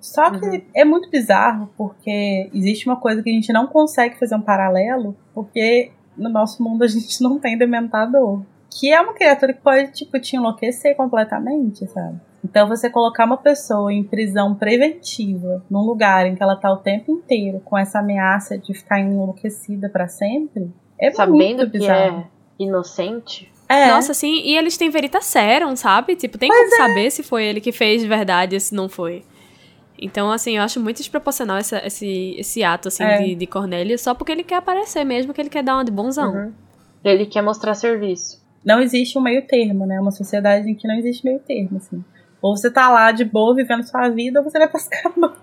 [0.00, 0.62] Só que uhum.
[0.74, 5.16] é muito bizarro porque existe uma coisa que a gente não consegue fazer um paralelo,
[5.34, 8.42] porque no nosso mundo a gente não tem dementador.
[8.70, 12.20] Que é uma criatura que pode, tipo, te enlouquecer completamente, sabe?
[12.44, 16.76] Então você colocar uma pessoa em prisão preventiva, num lugar em que ela tá o
[16.76, 20.70] tempo inteiro com essa ameaça de ficar enlouquecida para sempre,
[21.00, 22.28] é Sabendo muito bizarro.
[22.56, 23.52] que é inocente.
[23.68, 23.88] É.
[23.88, 26.16] Nossa, sim, e eles têm veritaserum, sabe?
[26.16, 26.88] Tipo, tem pois como é.
[26.88, 29.24] saber se foi ele que fez de verdade ou se não foi.
[30.00, 33.22] Então, assim, eu acho muito desproporcional essa, esse, esse ato, assim, é.
[33.22, 35.90] de, de Cornélio, só porque ele quer aparecer mesmo, que ele quer dar uma de
[35.90, 36.32] bonzão.
[36.32, 36.52] Uhum.
[37.04, 38.40] Ele quer mostrar serviço.
[38.64, 40.00] Não existe um meio termo, né?
[40.00, 42.04] Uma sociedade em que não existe meio termo, assim.
[42.40, 45.34] Ou você tá lá de boa, vivendo sua vida, ou você vai pra Azkaban.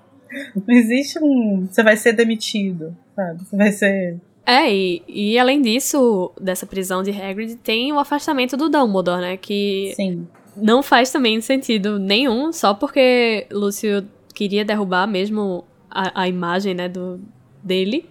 [0.55, 1.67] Não existe um...
[1.69, 3.43] Você vai ser demitido, sabe?
[3.43, 4.19] Você vai ser...
[4.45, 9.37] É, e, e além disso, dessa prisão de Hagrid, tem o afastamento do Dumbledore, né?
[9.37, 9.93] Que...
[9.95, 10.27] Sim.
[10.55, 16.89] Não faz também sentido nenhum, só porque Lúcio queria derrubar mesmo a, a imagem, né,
[16.89, 17.19] do,
[17.63, 18.07] dele.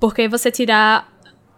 [0.00, 1.12] Porque você tirar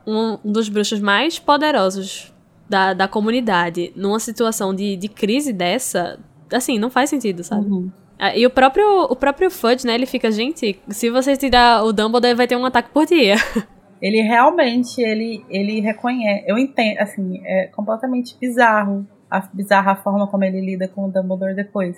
[0.06, 2.34] um, dos bruxos mais poderosos
[2.68, 6.18] da, da comunidade numa situação de, de crise dessa,
[6.52, 7.66] assim, não faz sentido, sabe?
[7.66, 7.90] Uhum.
[8.18, 11.92] Ah, e o próprio, o próprio Fudge, né, ele fica, gente, se você tirar o
[11.92, 13.36] Dumbledore, vai ter um ataque por dia.
[14.02, 20.26] Ele realmente, ele, ele reconhece, eu entendo, assim, é completamente bizarro, a, bizarra a forma
[20.26, 21.96] como ele lida com o Dumbledore depois.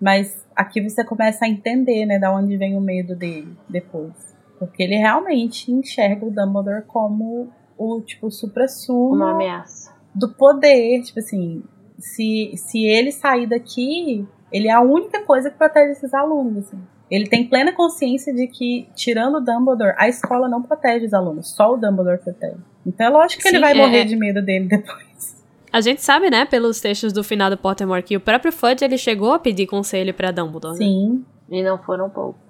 [0.00, 4.12] Mas aqui você começa a entender, né, da onde vem o medo dele depois.
[4.58, 9.14] Porque ele realmente enxerga o Dumbledore como o, tipo, supra-sumo...
[9.14, 9.94] Uma ameaça.
[10.14, 11.62] Do poder, tipo assim,
[11.98, 16.78] se, se ele sair daqui, ele é a única coisa que protege esses alunos, assim.
[17.10, 21.54] Ele tem plena consciência de que, tirando o Dumbledore, a escola não protege os alunos,
[21.54, 22.56] só o Dumbledore protege.
[22.84, 23.76] Então é lógico que Sim, ele vai é...
[23.76, 25.35] morrer de medo dele depois.
[25.76, 28.96] A gente sabe, né, pelos textos do final do Pottermore, que o próprio Fudge ele
[28.96, 30.78] chegou a pedir conselho para Dumbledore.
[30.78, 31.22] Sim.
[31.50, 32.40] E não foram poucos.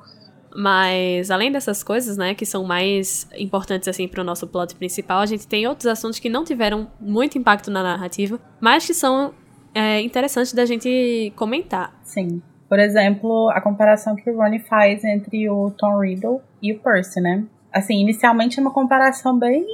[0.55, 5.27] Mas, além dessas coisas, né, que são mais importantes, assim, pro nosso plot principal, a
[5.27, 9.35] gente tem outros assuntos que não tiveram muito impacto na narrativa, mas que são
[9.74, 11.99] é, interessantes da gente comentar.
[12.05, 12.41] Sim.
[12.68, 17.20] Por exemplo, a comparação que o Ronnie faz entre o Tom Riddle e o Percy,
[17.20, 17.45] né?
[17.72, 19.66] Assim, inicialmente é uma comparação bem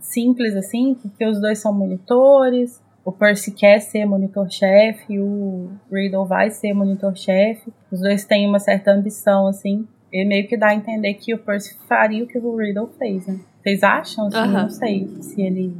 [0.00, 6.50] simples, assim, porque os dois são monitores, o Percy quer ser monitor-chefe o Riddle vai
[6.50, 7.72] ser monitor-chefe.
[7.90, 9.86] Os dois têm uma certa ambição, assim.
[10.12, 13.26] E meio que dá a entender que o Percy faria o que o Riddle fez,
[13.26, 13.38] né?
[13.62, 14.26] Vocês acham?
[14.26, 14.36] Assim.
[14.62, 15.74] Não sei se ele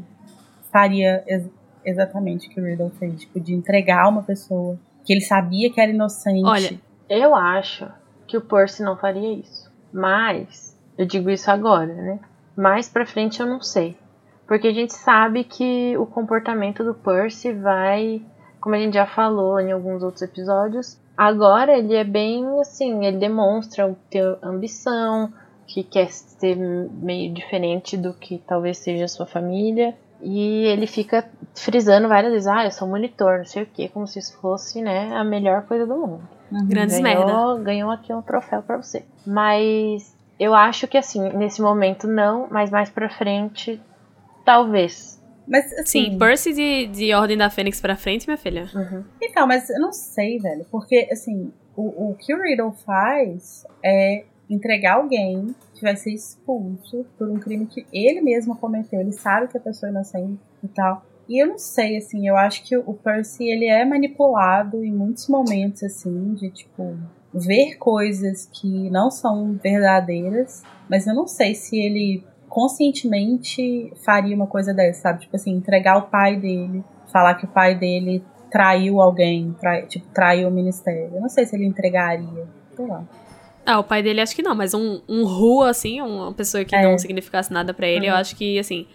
[0.72, 1.50] faria ex-
[1.84, 3.20] exatamente o que o Riddle fez.
[3.20, 6.44] Tipo, de entregar uma pessoa que ele sabia que era inocente.
[6.44, 7.86] Olha, Eu acho
[8.26, 9.70] que o Percy não faria isso.
[9.92, 12.18] Mas, eu digo isso agora, né?
[12.56, 13.96] Mais pra frente eu não sei.
[14.48, 18.22] Porque a gente sabe que o comportamento do Percy vai,
[18.60, 23.18] como a gente já falou em alguns outros episódios, agora ele é bem assim, ele
[23.18, 25.30] demonstra ter ambição,
[25.66, 29.94] que quer ser meio diferente do que talvez seja a sua família.
[30.20, 34.06] E ele fica frisando várias vezes, ah, eu sou monitor, não sei o que, como
[34.06, 36.66] se isso fosse, né, a melhor coisa do mundo Uhum.
[36.66, 37.26] grandes merda.
[37.26, 39.04] ganhou, ganhou aqui um troféu pra você.
[39.26, 43.80] Mas eu acho que assim, nesse momento não, mas mais pra frente,
[44.48, 45.22] talvez.
[45.46, 48.66] Mas, assim, Sim, Percy de, de Ordem da Fênix pra frente, minha filha.
[48.74, 49.04] Uhum.
[49.20, 50.64] Então, mas eu não sei, velho.
[50.70, 57.04] Porque, assim, o, o que o Riddle faz é entregar alguém que vai ser expulso
[57.18, 59.00] por um crime que ele mesmo cometeu.
[59.00, 61.04] Ele sabe que a pessoa é inocente e tal.
[61.28, 65.28] E eu não sei, assim, eu acho que o Percy, ele é manipulado em muitos
[65.28, 66.96] momentos, assim, de, tipo,
[67.34, 70.62] ver coisas que não são verdadeiras.
[70.88, 72.24] Mas eu não sei se ele
[72.58, 75.20] conscientemente faria uma coisa dessa, sabe?
[75.20, 80.06] Tipo assim, entregar o pai dele, falar que o pai dele traiu alguém, trai, tipo,
[80.12, 81.10] traiu o ministério.
[81.14, 82.46] Eu não sei se ele entregaria.
[82.76, 83.04] Sei lá.
[83.66, 86.74] Ah, o pai dele acho que não, mas um, um Ru, assim, uma pessoa que
[86.74, 86.82] É.
[86.82, 88.18] não significasse nada pra ele, eu Uhum.
[88.20, 88.86] acho que, assim,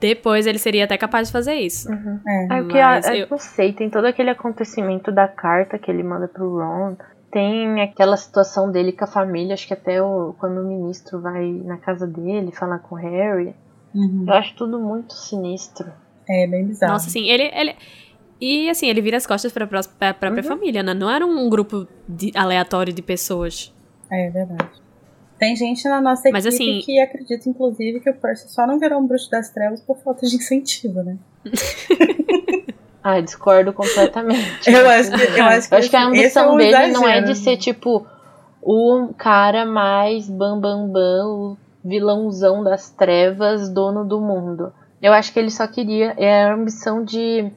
[0.00, 1.90] depois ele seria até capaz de fazer isso.
[1.92, 2.58] É.
[2.58, 5.90] É o que eu, eu- eu não sei, tem todo aquele acontecimento da carta que
[5.90, 6.96] ele manda pro Ron.
[7.34, 11.50] Tem aquela situação dele com a família, acho que até o, quando o ministro vai
[11.50, 13.52] na casa dele falar com o Harry.
[13.92, 14.24] Uhum.
[14.28, 15.90] Eu acho tudo muito sinistro.
[16.30, 16.92] É bem bizarro.
[16.92, 17.74] Nossa, assim, ele, ele.
[18.40, 20.48] E assim, ele vira as costas pra, pró- pra própria Uhum.
[20.48, 20.94] família, né?
[20.94, 23.74] Não era um grupo de- aleatório de pessoas.
[24.12, 24.70] É verdade.
[25.36, 28.78] Tem gente na nossa equipe Mas, assim- que acredita, inclusive, que o Percy só não
[28.78, 31.18] virou um bruxo das trevas por falta de incentivo, né?
[33.04, 34.42] Ah, discordo completamente.
[34.66, 37.06] Eu acho que, eu acho que, Eu acho que a é ambição um dele não
[37.06, 38.06] é de ser, tipo,
[38.62, 44.72] o cara mais bambambam, bam, bam, o vilãozão das trevas, dono do mundo.
[45.02, 47.52] Eu acho que ele só queria, é a ambição de,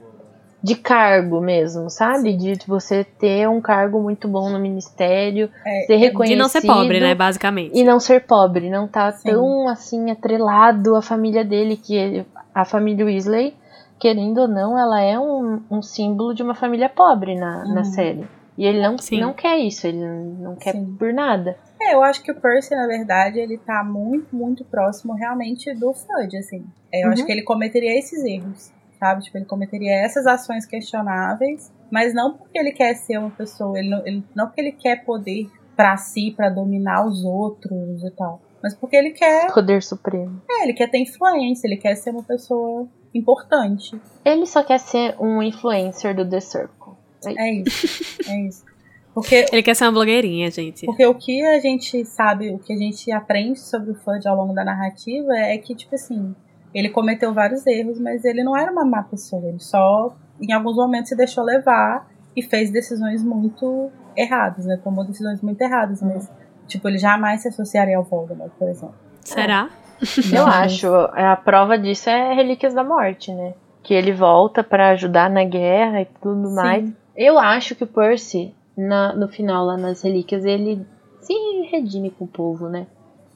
[0.61, 2.33] de cargo mesmo, sabe?
[2.33, 6.35] De você ter um cargo muito bom no ministério, É, ser reconhecido.
[6.35, 7.15] De não ser pobre, né?
[7.15, 7.71] Basicamente.
[7.73, 9.29] E não ser pobre, não tá Sim.
[9.31, 13.55] tão assim atrelado à família dele, que ele- a família Weasley,
[13.99, 17.83] querendo ou não, ela é um, um símbolo de uma família pobre na, na Uhum.
[17.83, 18.27] série.
[18.57, 19.19] E ele não, Sim.
[19.21, 19.99] não quer isso, ele
[20.39, 20.95] não quer Sim.
[20.97, 21.55] por nada.
[21.79, 25.93] É, eu acho que o Percy, na verdade, ele tá muito, muito próximo realmente do
[25.93, 26.65] Fudge, assim.
[26.91, 27.13] É, eu Uhum.
[27.13, 29.21] acho que ele cometeria esses erros, sabe?
[29.23, 33.89] Tipo, ele cometeria essas ações questionáveis, mas não porque ele quer ser uma pessoa, ele
[33.89, 38.41] não, ele- não porque ele quer poder pra si, pra dominar os outros e tal.
[38.63, 40.41] Mas porque ele quer, Poder supremo.
[40.49, 42.87] é, ele quer ter influência, ele quer ser uma pessoa
[43.17, 43.99] importante.
[44.23, 46.93] Ele só quer ser um influencer do The Circle.
[47.25, 48.65] É isso, é isso.
[49.13, 50.85] Porque Ele quer ser uma blogueirinha, gente.
[50.85, 54.35] Porque o que a gente sabe, o que a gente aprende sobre o Fudge ao
[54.35, 56.35] longo da narrativa é que, tipo assim,
[56.71, 59.43] ele cometeu vários erros, mas ele não era uma má pessoa.
[59.47, 64.79] Ele só, em alguns momentos, se deixou levar e fez decisões muito erradas, né?
[64.83, 66.29] Tomou decisões muito erradas, mas,
[66.67, 68.93] tipo, ele jamais se associaria ao Voldemort, por exemplo.
[69.21, 69.67] Será?
[70.33, 70.87] Eu acho.
[71.13, 73.53] A prova disso é Relíquias da Morte, né?
[73.83, 76.55] Que ele volta pra ajudar na guerra e tudo Sim.
[76.55, 76.89] mais.
[77.15, 80.85] Eu acho que o Percy, na- no final, lá nas Relíquias, ele
[81.21, 81.33] se
[81.71, 82.85] redime com o povo, né?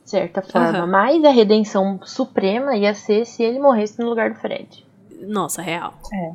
[0.03, 0.69] De certa forma.
[0.79, 0.87] Aham.
[0.87, 4.85] Mas a redenção suprema ia ser se ele morresse no lugar do Fred.
[5.27, 5.93] Nossa, real.
[6.13, 6.31] É.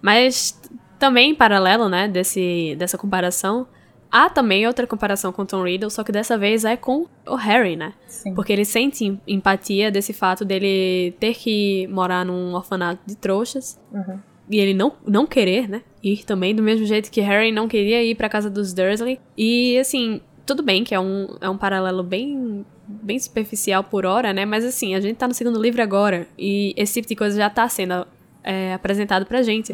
[0.00, 0.60] Mas
[0.98, 3.66] também em paralelo, né, desse, dessa comparação,
[4.12, 7.74] há também outra comparação com Tom Riddle, só que dessa vez é com o Harry,
[7.74, 7.94] né?
[8.06, 8.34] Sim.
[8.34, 13.80] Porque ele sente em- empatia desse fato dele ter que morar num orfanato de trouxas.
[13.92, 14.18] Uhum.
[14.50, 15.82] E ele não, não querer, né?
[16.02, 19.18] Ir também, do mesmo jeito que Harry não queria ir pra casa dos Dursley.
[19.38, 24.32] E, assim, tudo bem que é um, é um paralelo bem, bem superficial por hora,
[24.32, 24.44] né?
[24.44, 26.26] Mas, assim, a gente tá no segundo livro agora.
[26.38, 28.06] E esse tipo de coisa já tá sendo
[28.44, 29.72] é, apresentado pra gente.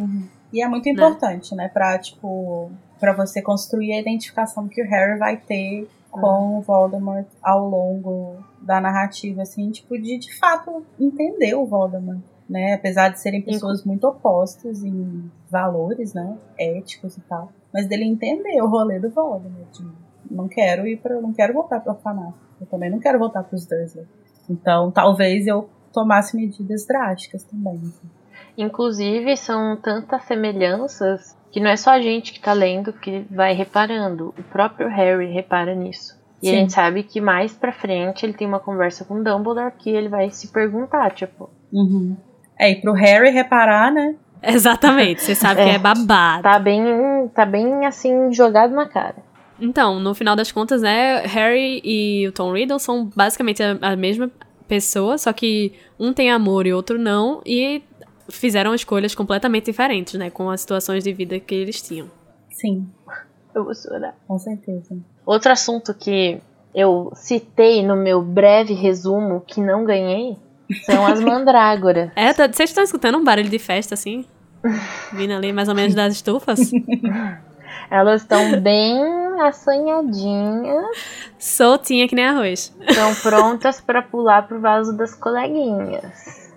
[0.52, 1.68] E é muito importante, né?
[1.68, 7.26] Pra, tipo, pra você construir a identificação que o Harry vai ter com o Voldemort
[7.42, 12.74] ao longo da narrativa, assim, tipo, de de fato entender o Voldemort, né?
[12.74, 16.36] Apesar de serem pessoas muito opostas em valores, né?
[16.58, 17.52] Éticos e tal.
[17.72, 19.70] Mas dele entender o rolê do Voldemort.
[19.70, 19.86] de,
[20.30, 22.34] não quero ir para, não quero voltar para o orfanato.
[22.60, 24.06] Eu também não quero voltar para os Dursley.
[24.48, 27.76] Então, talvez eu tomasse medidas drásticas também.
[27.76, 28.08] assim.
[28.56, 33.52] Inclusive, são tantas semelhanças que não é só a gente que tá lendo que vai
[33.54, 34.34] reparando.
[34.38, 36.16] O próprio Harry repara nisso.
[36.42, 36.58] E a Sim.
[36.58, 40.08] gente sabe que mais pra frente ele tem uma conversa com o Dumbledore que ele
[40.08, 42.16] vai se perguntar, tipo, Uhum.
[42.58, 44.14] É, e pro Harry reparar, né?
[44.42, 45.74] Exatamente, você sabe que É.
[45.74, 46.42] é babado.
[46.42, 46.82] tá bem,
[47.34, 49.16] tá bem assim jogado na cara.
[49.60, 53.96] Então, no final das contas, né, Harry e o Tom Riddle são basicamente a, a
[53.96, 54.30] mesma
[54.68, 57.82] pessoa, só que um tem amor e outro não, e
[58.30, 62.10] fizeram escolhas completamente diferentes, né, com as situações de vida que eles tinham.
[62.50, 62.88] Sim,
[63.54, 64.14] Eu vou chorar.
[64.26, 64.96] com certeza.
[65.24, 66.40] Outro assunto que
[66.74, 70.36] eu citei no meu breve resumo que não ganhei
[70.84, 72.10] são as mandrágoras.
[72.16, 74.24] É, tá- vocês estão escutando um barulho de festa, assim?
[75.12, 76.58] Vindo ali mais ou menos das estufas?
[77.90, 78.98] Elas estão bem
[79.40, 80.84] assanhadinhas,
[81.38, 82.74] Soltinha que nem arroz.
[82.80, 86.47] estão prontas pra pular pro vaso das coleguinhas.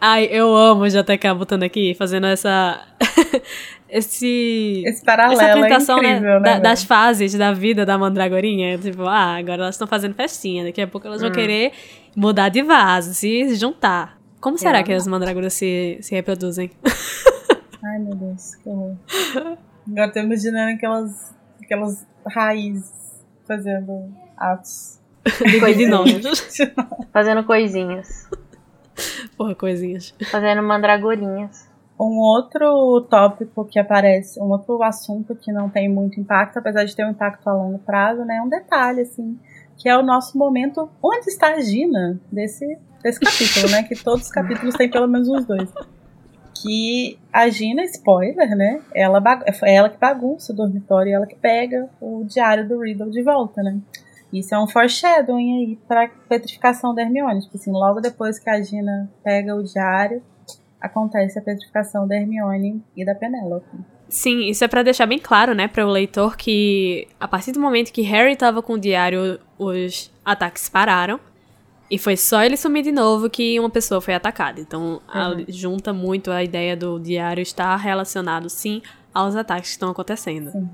[0.00, 2.80] Ai, eu amo o JK botando aqui, fazendo essa.
[3.88, 4.82] esse.
[4.86, 6.40] Esse paralelo essa é apresentação, incrível, né, né?
[6.40, 8.78] da- das fases da vida da mandragorinha.
[8.78, 11.72] Tipo, ah, agora elas estão fazendo festinha, daqui a pouco elas vão querer
[12.16, 14.16] mudar de vaso, se juntar.
[14.40, 14.82] Como será É.
[14.82, 16.70] que as mandragoras se, se reproduzem?
[17.84, 18.96] Ai, meu Deus, que horror.
[19.88, 22.92] Agora tô imaginando aquelas, aquelas raízes
[23.46, 25.00] fazendo atos.
[25.76, 26.22] de nós.
[27.12, 28.28] Fazendo coisinhas.
[29.36, 30.14] Porra, coisinhas.
[30.30, 31.68] Fazendo mandragorinhas.
[31.98, 36.94] Um outro tópico que aparece, um outro assunto que não tem muito impacto, apesar de
[36.94, 38.36] ter um impacto a longo prazo, né?
[38.36, 39.38] É um detalhe, assim,
[39.78, 40.90] que é o nosso momento.
[41.02, 42.66] Onde está a Gina desse,
[43.02, 43.82] desse capítulo, né?
[43.82, 45.72] Que todos os capítulos têm pelo menos uns dois.
[46.62, 48.82] Que a Gina, spoiler, né?
[48.94, 53.10] Ela, é ela que bagunça o dormitório e ela que pega o diário do Riddle
[53.10, 53.78] de volta, né?
[54.38, 57.40] Isso é um foreshadowing aí pra petrificação da Hermione.
[57.40, 60.22] Tipo assim, logo depois que a Gina pega o diário,
[60.80, 63.66] acontece a petrificação da Hermione e da Penélope.
[64.08, 67.58] Sim, isso é pra deixar bem claro, né, para o leitor que a partir do
[67.58, 71.18] momento que Harry tava com o diário, os ataques pararam.
[71.90, 74.60] E foi só ele sumir de novo que uma pessoa foi atacada.
[74.60, 78.82] Então, a- junta muito a ideia do diário estar relacionado, sim,
[79.14, 80.50] aos ataques que estão acontecendo.
[80.50, 80.68] Sim.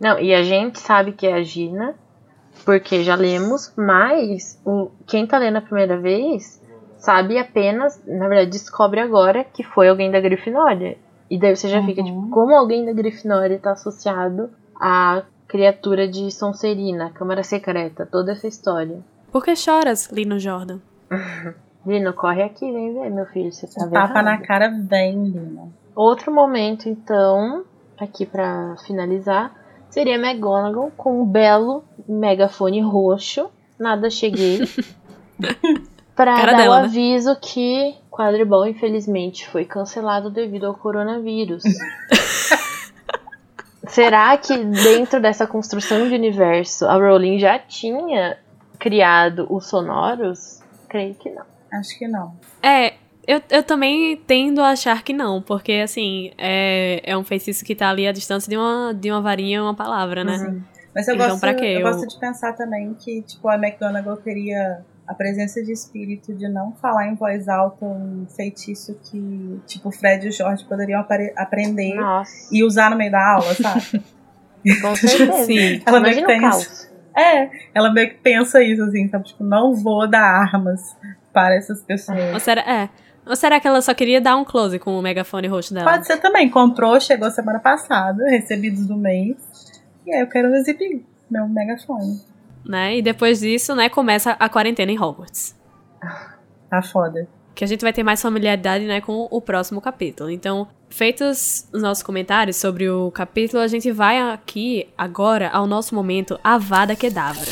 [0.00, 1.94] Não, e a gente sabe que é a Gina,
[2.64, 6.60] porque já lemos, mas o, quem tá lendo a primeira vez
[6.96, 10.96] sabe apenas, na verdade, descobre agora que foi alguém da Grifinória.
[11.30, 12.06] E daí você já fica, Uhum.
[12.06, 14.50] tipo, como alguém da Grifinória tá associado
[14.80, 18.98] à criatura de Sonserina, Câmara Secreta, toda essa história.
[19.30, 20.78] Por que choras, Lino Jordan?
[21.86, 24.24] Lino, corre aqui, vem ver, meu filho, você tá Um tapa vendo?
[24.24, 25.68] na cara vem, Lina.
[25.94, 27.64] Outro momento, então,
[28.00, 29.52] aqui pra finalizar,
[29.94, 33.48] seria McGonagall com um belo megafone roxo.
[33.78, 34.58] Nada cheguei.
[36.16, 36.84] pra Cara dar dela, o né?
[36.86, 41.62] aviso que Quadribol, infelizmente, foi cancelado devido ao coronavírus.
[43.86, 48.36] Será que dentro dessa construção de universo a Rowling já tinha
[48.80, 50.60] criado os sonoros?
[50.88, 51.44] Creio que não.
[51.72, 52.34] Acho que não.
[52.60, 52.94] É,
[53.26, 57.74] eu, eu também tendo a achar que não, porque, assim, é, é um feitiço que
[57.74, 60.38] tá ali à distância de uma, de uma varinha e uma palavra, né?
[60.38, 60.62] Sim.
[60.94, 61.64] Mas eu, Então, gosto, pra quê?
[61.66, 66.32] eu Eu- gosto de pensar também que, tipo, a McGonagall teria a presença de espírito
[66.34, 70.64] de não falar em voz alta um feitiço que, tipo, o Fred e o Jorge
[70.66, 71.04] poderiam
[71.36, 74.02] aprender Nossa, e usar no meio da aula, sabe?
[74.80, 75.44] com certeza.
[75.44, 75.82] Sim.
[75.84, 76.88] Ela meio que caos.
[77.16, 79.24] É, ela meio que pensa isso, assim, sabe?
[79.24, 80.80] Tipo, não vou dar armas
[81.32, 82.32] para essas pessoas.
[82.32, 82.88] Ou será, é.
[83.26, 85.90] Ou será que ela só queria dar um close com o megafone roxo dela?
[85.90, 86.50] Pode ser também.
[86.50, 89.36] Comprou, chegou semana passada, recebidos do mês.
[90.06, 92.20] E aí eu quero exibir meu megafone.
[92.64, 92.98] Né?
[92.98, 95.54] E depois disso, né, começa a quarentena em Hogwarts.
[96.68, 97.26] Tá foda.
[97.54, 100.28] Que a gente vai ter mais familiaridade, né, com o próximo capítulo.
[100.30, 105.94] Então, feitos os nossos comentários sobre o capítulo, a gente vai aqui, agora, ao nosso
[105.94, 107.46] momento Avada Kedavra.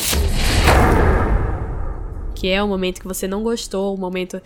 [2.35, 4.41] Que é o momento que você não gostou, o momento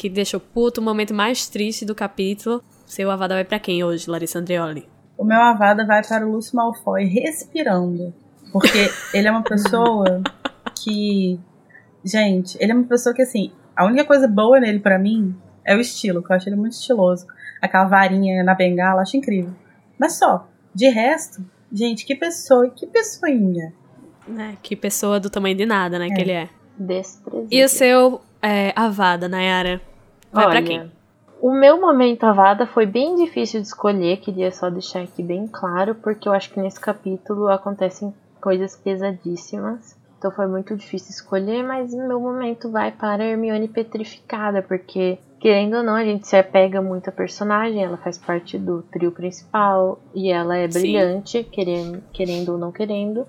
[0.00, 2.64] que deixou puto, o momento mais triste do capítulo.
[2.86, 4.88] Seu Avada vai pra quem hoje, Larissa Andreoli?
[5.18, 8.14] O meu avada vai para o Lúcio Malfoy respirando.
[8.50, 10.22] Porque ele é uma pessoa
[10.82, 11.38] que.
[12.02, 15.36] Gente, ele é uma pessoa que, assim, a única coisa boa nele pra mim
[15.66, 17.26] é o estilo, que eu acho ele muito estiloso.
[17.60, 19.52] Aquela varinha na bengala, acho incrível.
[19.98, 23.74] Mas só, de resto, gente, que pessoa, que pessoinha.
[24.26, 24.56] Né?
[24.62, 26.08] Que pessoa do tamanho de nada, né?
[26.08, 26.48] Que ele é.
[26.78, 27.48] Desprezível.
[27.50, 29.89] E o seu é, Avada, Nayara?
[30.32, 30.92] Vai pra Olha, quem?
[31.40, 35.94] O meu momento Avada foi bem difícil de escolher, queria só deixar aqui bem claro,
[35.94, 39.96] porque eu acho que nesse capítulo acontecem coisas pesadíssimas.
[40.18, 45.18] Então foi muito difícil escolher, mas o meu momento vai para a Hermione petrificada, porque
[45.40, 49.10] querendo ou não, a gente se apega muito à personagem, ela faz parte do trio
[49.10, 53.26] principal e ela é brilhante, querendo, querendo ou não querendo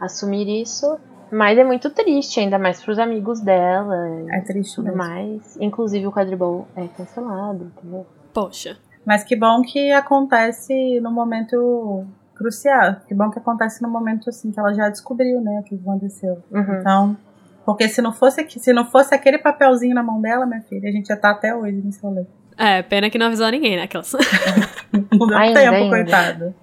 [0.00, 0.96] assumir isso.
[1.32, 3.94] Mas é muito triste, ainda mais pros amigos dela
[4.30, 4.98] É triste tudo mesmo.
[4.98, 5.56] mais.
[5.60, 8.06] Inclusive o quadribol é cancelado, entendeu?
[8.34, 8.76] Poxa.
[9.04, 12.04] Mas que bom que acontece no momento
[12.34, 12.96] crucial.
[13.06, 16.42] Que bom que acontece no momento assim que ela já descobriu, né, o que aconteceu.
[16.50, 16.78] Uhum.
[16.80, 17.16] Então,
[17.64, 20.88] porque se não fosse aqui- se não fosse aquele papelzinho na mão dela, minha filha,
[20.88, 22.24] a gente já tá até hoje nesse rolê.
[22.58, 23.84] É, pena que não avisou ninguém, né?
[23.84, 24.12] Aquelas.
[25.18, 25.88] Não deu Ainda, tempo, ainda.
[25.96, 26.54] coitado.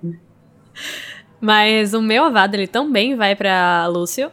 [1.40, 4.32] Mas o meu Avada, ele também vai pra Lúcio.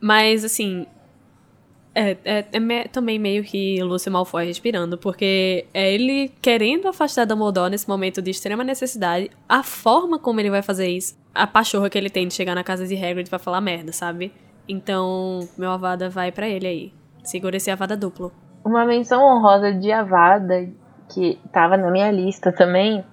[0.00, 0.86] Mas, assim.
[1.92, 7.24] É, é, é me- também meio que Lúcio Malfoy respirando, porque é ele querendo afastar
[7.26, 11.90] Dumbledore nesse momento de extrema necessidade, a forma como ele vai fazer isso, a pachorra
[11.90, 14.32] que ele tem de chegar na casa de Hagrid pra falar merda, sabe?
[14.68, 16.92] Então, meu Avada vai pra ele aí.
[17.24, 18.32] Segura esse Avada duplo.
[18.64, 20.68] Uma menção honrosa de Avada,
[21.12, 23.04] que tava na minha lista também,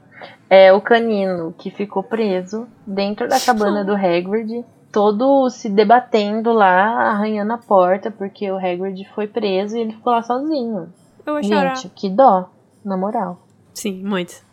[0.51, 7.11] é o canino, que ficou preso dentro da cabana do Hagrid, todo se debatendo lá,
[7.11, 10.93] arranhando a porta, porque o Hagrid foi preso e ele ficou lá sozinho.
[11.25, 11.75] Eu vou chorar.
[11.75, 12.49] Gente, que dó,
[12.83, 13.39] na moral.
[13.73, 14.45] Sim, muito.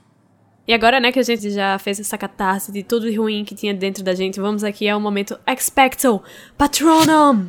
[0.66, 3.74] E agora, né, que a gente já fez essa catarse de tudo ruim que tinha
[3.74, 6.22] dentro da gente, vamos aqui ao momento Expecto
[6.56, 7.46] Patronum!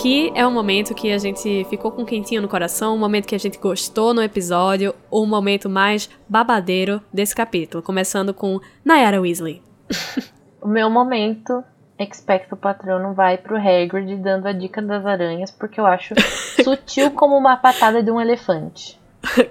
[0.00, 3.34] Que é um momento que a gente ficou com quentinho no coração, um momento que
[3.34, 9.62] a gente gostou no episódio, o momento mais babadeiro desse capítulo, começando com Nayara Weasley.
[10.60, 11.62] O meu momento
[11.96, 16.14] Expecto Patronum vai pro Hagrid dando a dica das aranhas, porque eu acho
[16.64, 18.98] sutil como uma patada de um elefante.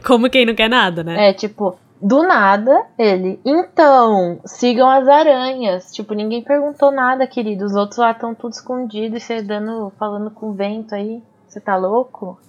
[0.06, 1.30] Como quem não quer nada, né?
[1.30, 3.40] É, tipo, do nada, ele.
[3.46, 5.92] Então, sigam as aranhas.
[5.92, 7.66] Tipo, ninguém perguntou nada, querido.
[7.66, 11.24] Os outros lá estão tudo escondidos e você dando, falando com o vento aí.
[11.48, 12.40] Você tá louco?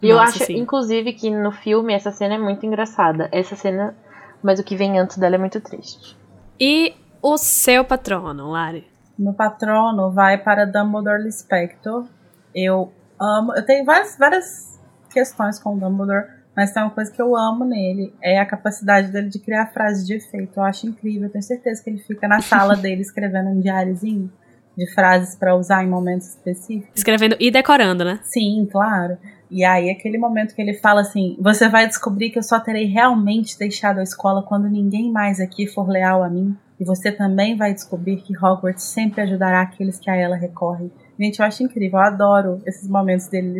[0.00, 0.58] E eu acho, sim.
[0.58, 3.28] inclusive, que no filme essa cena é muito engraçada.
[3.30, 3.94] Essa cena,
[4.42, 6.18] mas o que vem antes dela é muito triste.
[6.58, 8.90] E o seu patrono, Lari?
[9.16, 12.06] Meu patrono vai para Dumbledore Lispector.
[12.52, 13.54] Eu amo.
[13.54, 16.26] Eu tenho várias, várias questões com o Dumbledore,
[16.56, 20.06] mas tem uma coisa que eu amo nele: é a capacidade dele de criar frases
[20.06, 20.58] de efeito.
[20.58, 21.24] Eu acho incrível.
[21.24, 24.30] Eu tenho certeza que ele fica na sala dele escrevendo um diáriozinho
[24.76, 26.92] de frases para usar em momentos específicos.
[26.94, 28.20] Escrevendo e decorando, né?
[28.22, 29.18] Sim, claro.
[29.50, 32.86] E aí, aquele momento que ele fala assim: Você vai descobrir que eu só terei
[32.86, 36.56] realmente deixado a escola quando ninguém mais aqui for leal a mim.
[36.80, 40.90] E você também vai descobrir que Hogwarts sempre ajudará aqueles que a ela recorrem.
[41.18, 42.00] Gente, eu acho incrível.
[42.00, 43.52] Eu adoro esses momentos dele,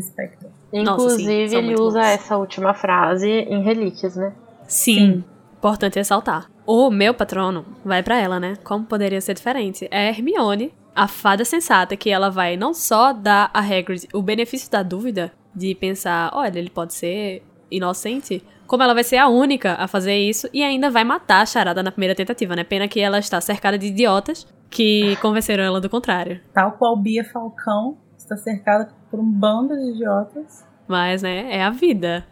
[0.72, 0.84] Lispector.
[0.84, 2.06] Nossa, sim, Inclusive, ele usa bons.
[2.08, 4.32] essa última frase em Relíquias, né?
[4.66, 5.24] Sim.
[5.58, 6.50] Importante ressaltar.
[6.66, 8.56] O meu patrono vai pra ela, né?
[8.64, 9.86] Como poderia ser diferente?
[9.90, 14.70] É Hermione, a fada sensata, que ela vai não só dar a Hagrid o benefício
[14.70, 19.74] da dúvida de pensar, olha, ele pode ser inocente, como ela vai ser a única
[19.74, 22.64] a fazer isso e ainda vai matar a charada na primeira tentativa, né?
[22.64, 26.40] Pena que ela está cercada de idiotas que convenceram ela do contrário.
[26.54, 30.64] Tal qual Bia Falcão está cercada por um bando de idiotas.
[30.86, 32.26] Mas, né, é a vida.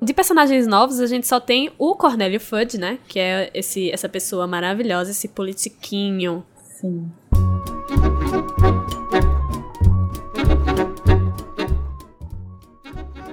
[0.00, 2.98] De personagens novos, a gente só tem o Cornélio Fudge, né?
[3.08, 6.44] Que é esse, essa pessoa maravilhosa, esse politiquinho.
[6.56, 7.10] Sim.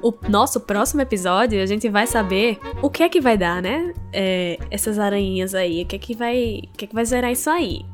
[0.02, 3.93] O nosso próximo episódio, a gente vai saber o que é que vai dar, né?
[4.12, 7.32] É, essas aranhinhas aí, o que é que vai, o que é que vai zerar
[7.32, 7.86] isso aí.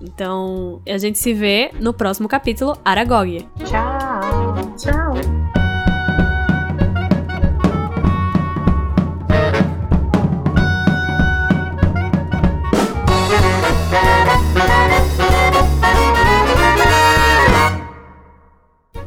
[0.00, 3.46] Então, a gente se vê no próximo capítulo, Aragog.
[3.64, 4.76] Tchau!
[4.76, 5.14] Tchau.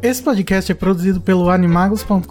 [0.01, 2.23] Esse podcast é produzido pelo animagos.com.br.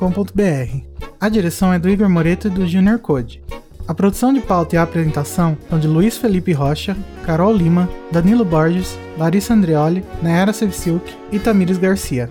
[1.21, 3.43] A direção é do Igor Moreto e do Junior Code.
[3.89, 8.45] A produção de pauta e a apresentação são de Luiz Felipe Rocha, Carol Lima, Danilo
[8.45, 12.29] Borges, Larissa Andreoli, Nayara Sevciuk e Tamires Garcia.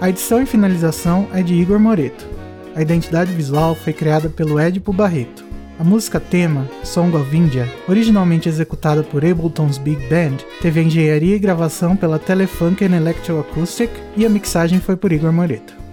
[0.00, 2.26] A edição e finalização é de Igor Moreto.
[2.74, 5.44] A identidade visual foi criada pelo Edipo Barreto.
[5.78, 11.36] A música tema, Song of India, originalmente executada por Ableton's Big Band, teve a engenharia
[11.36, 15.87] e gravação pela Telefunken Electroacoustic e a mixagem foi por Igor Moreto.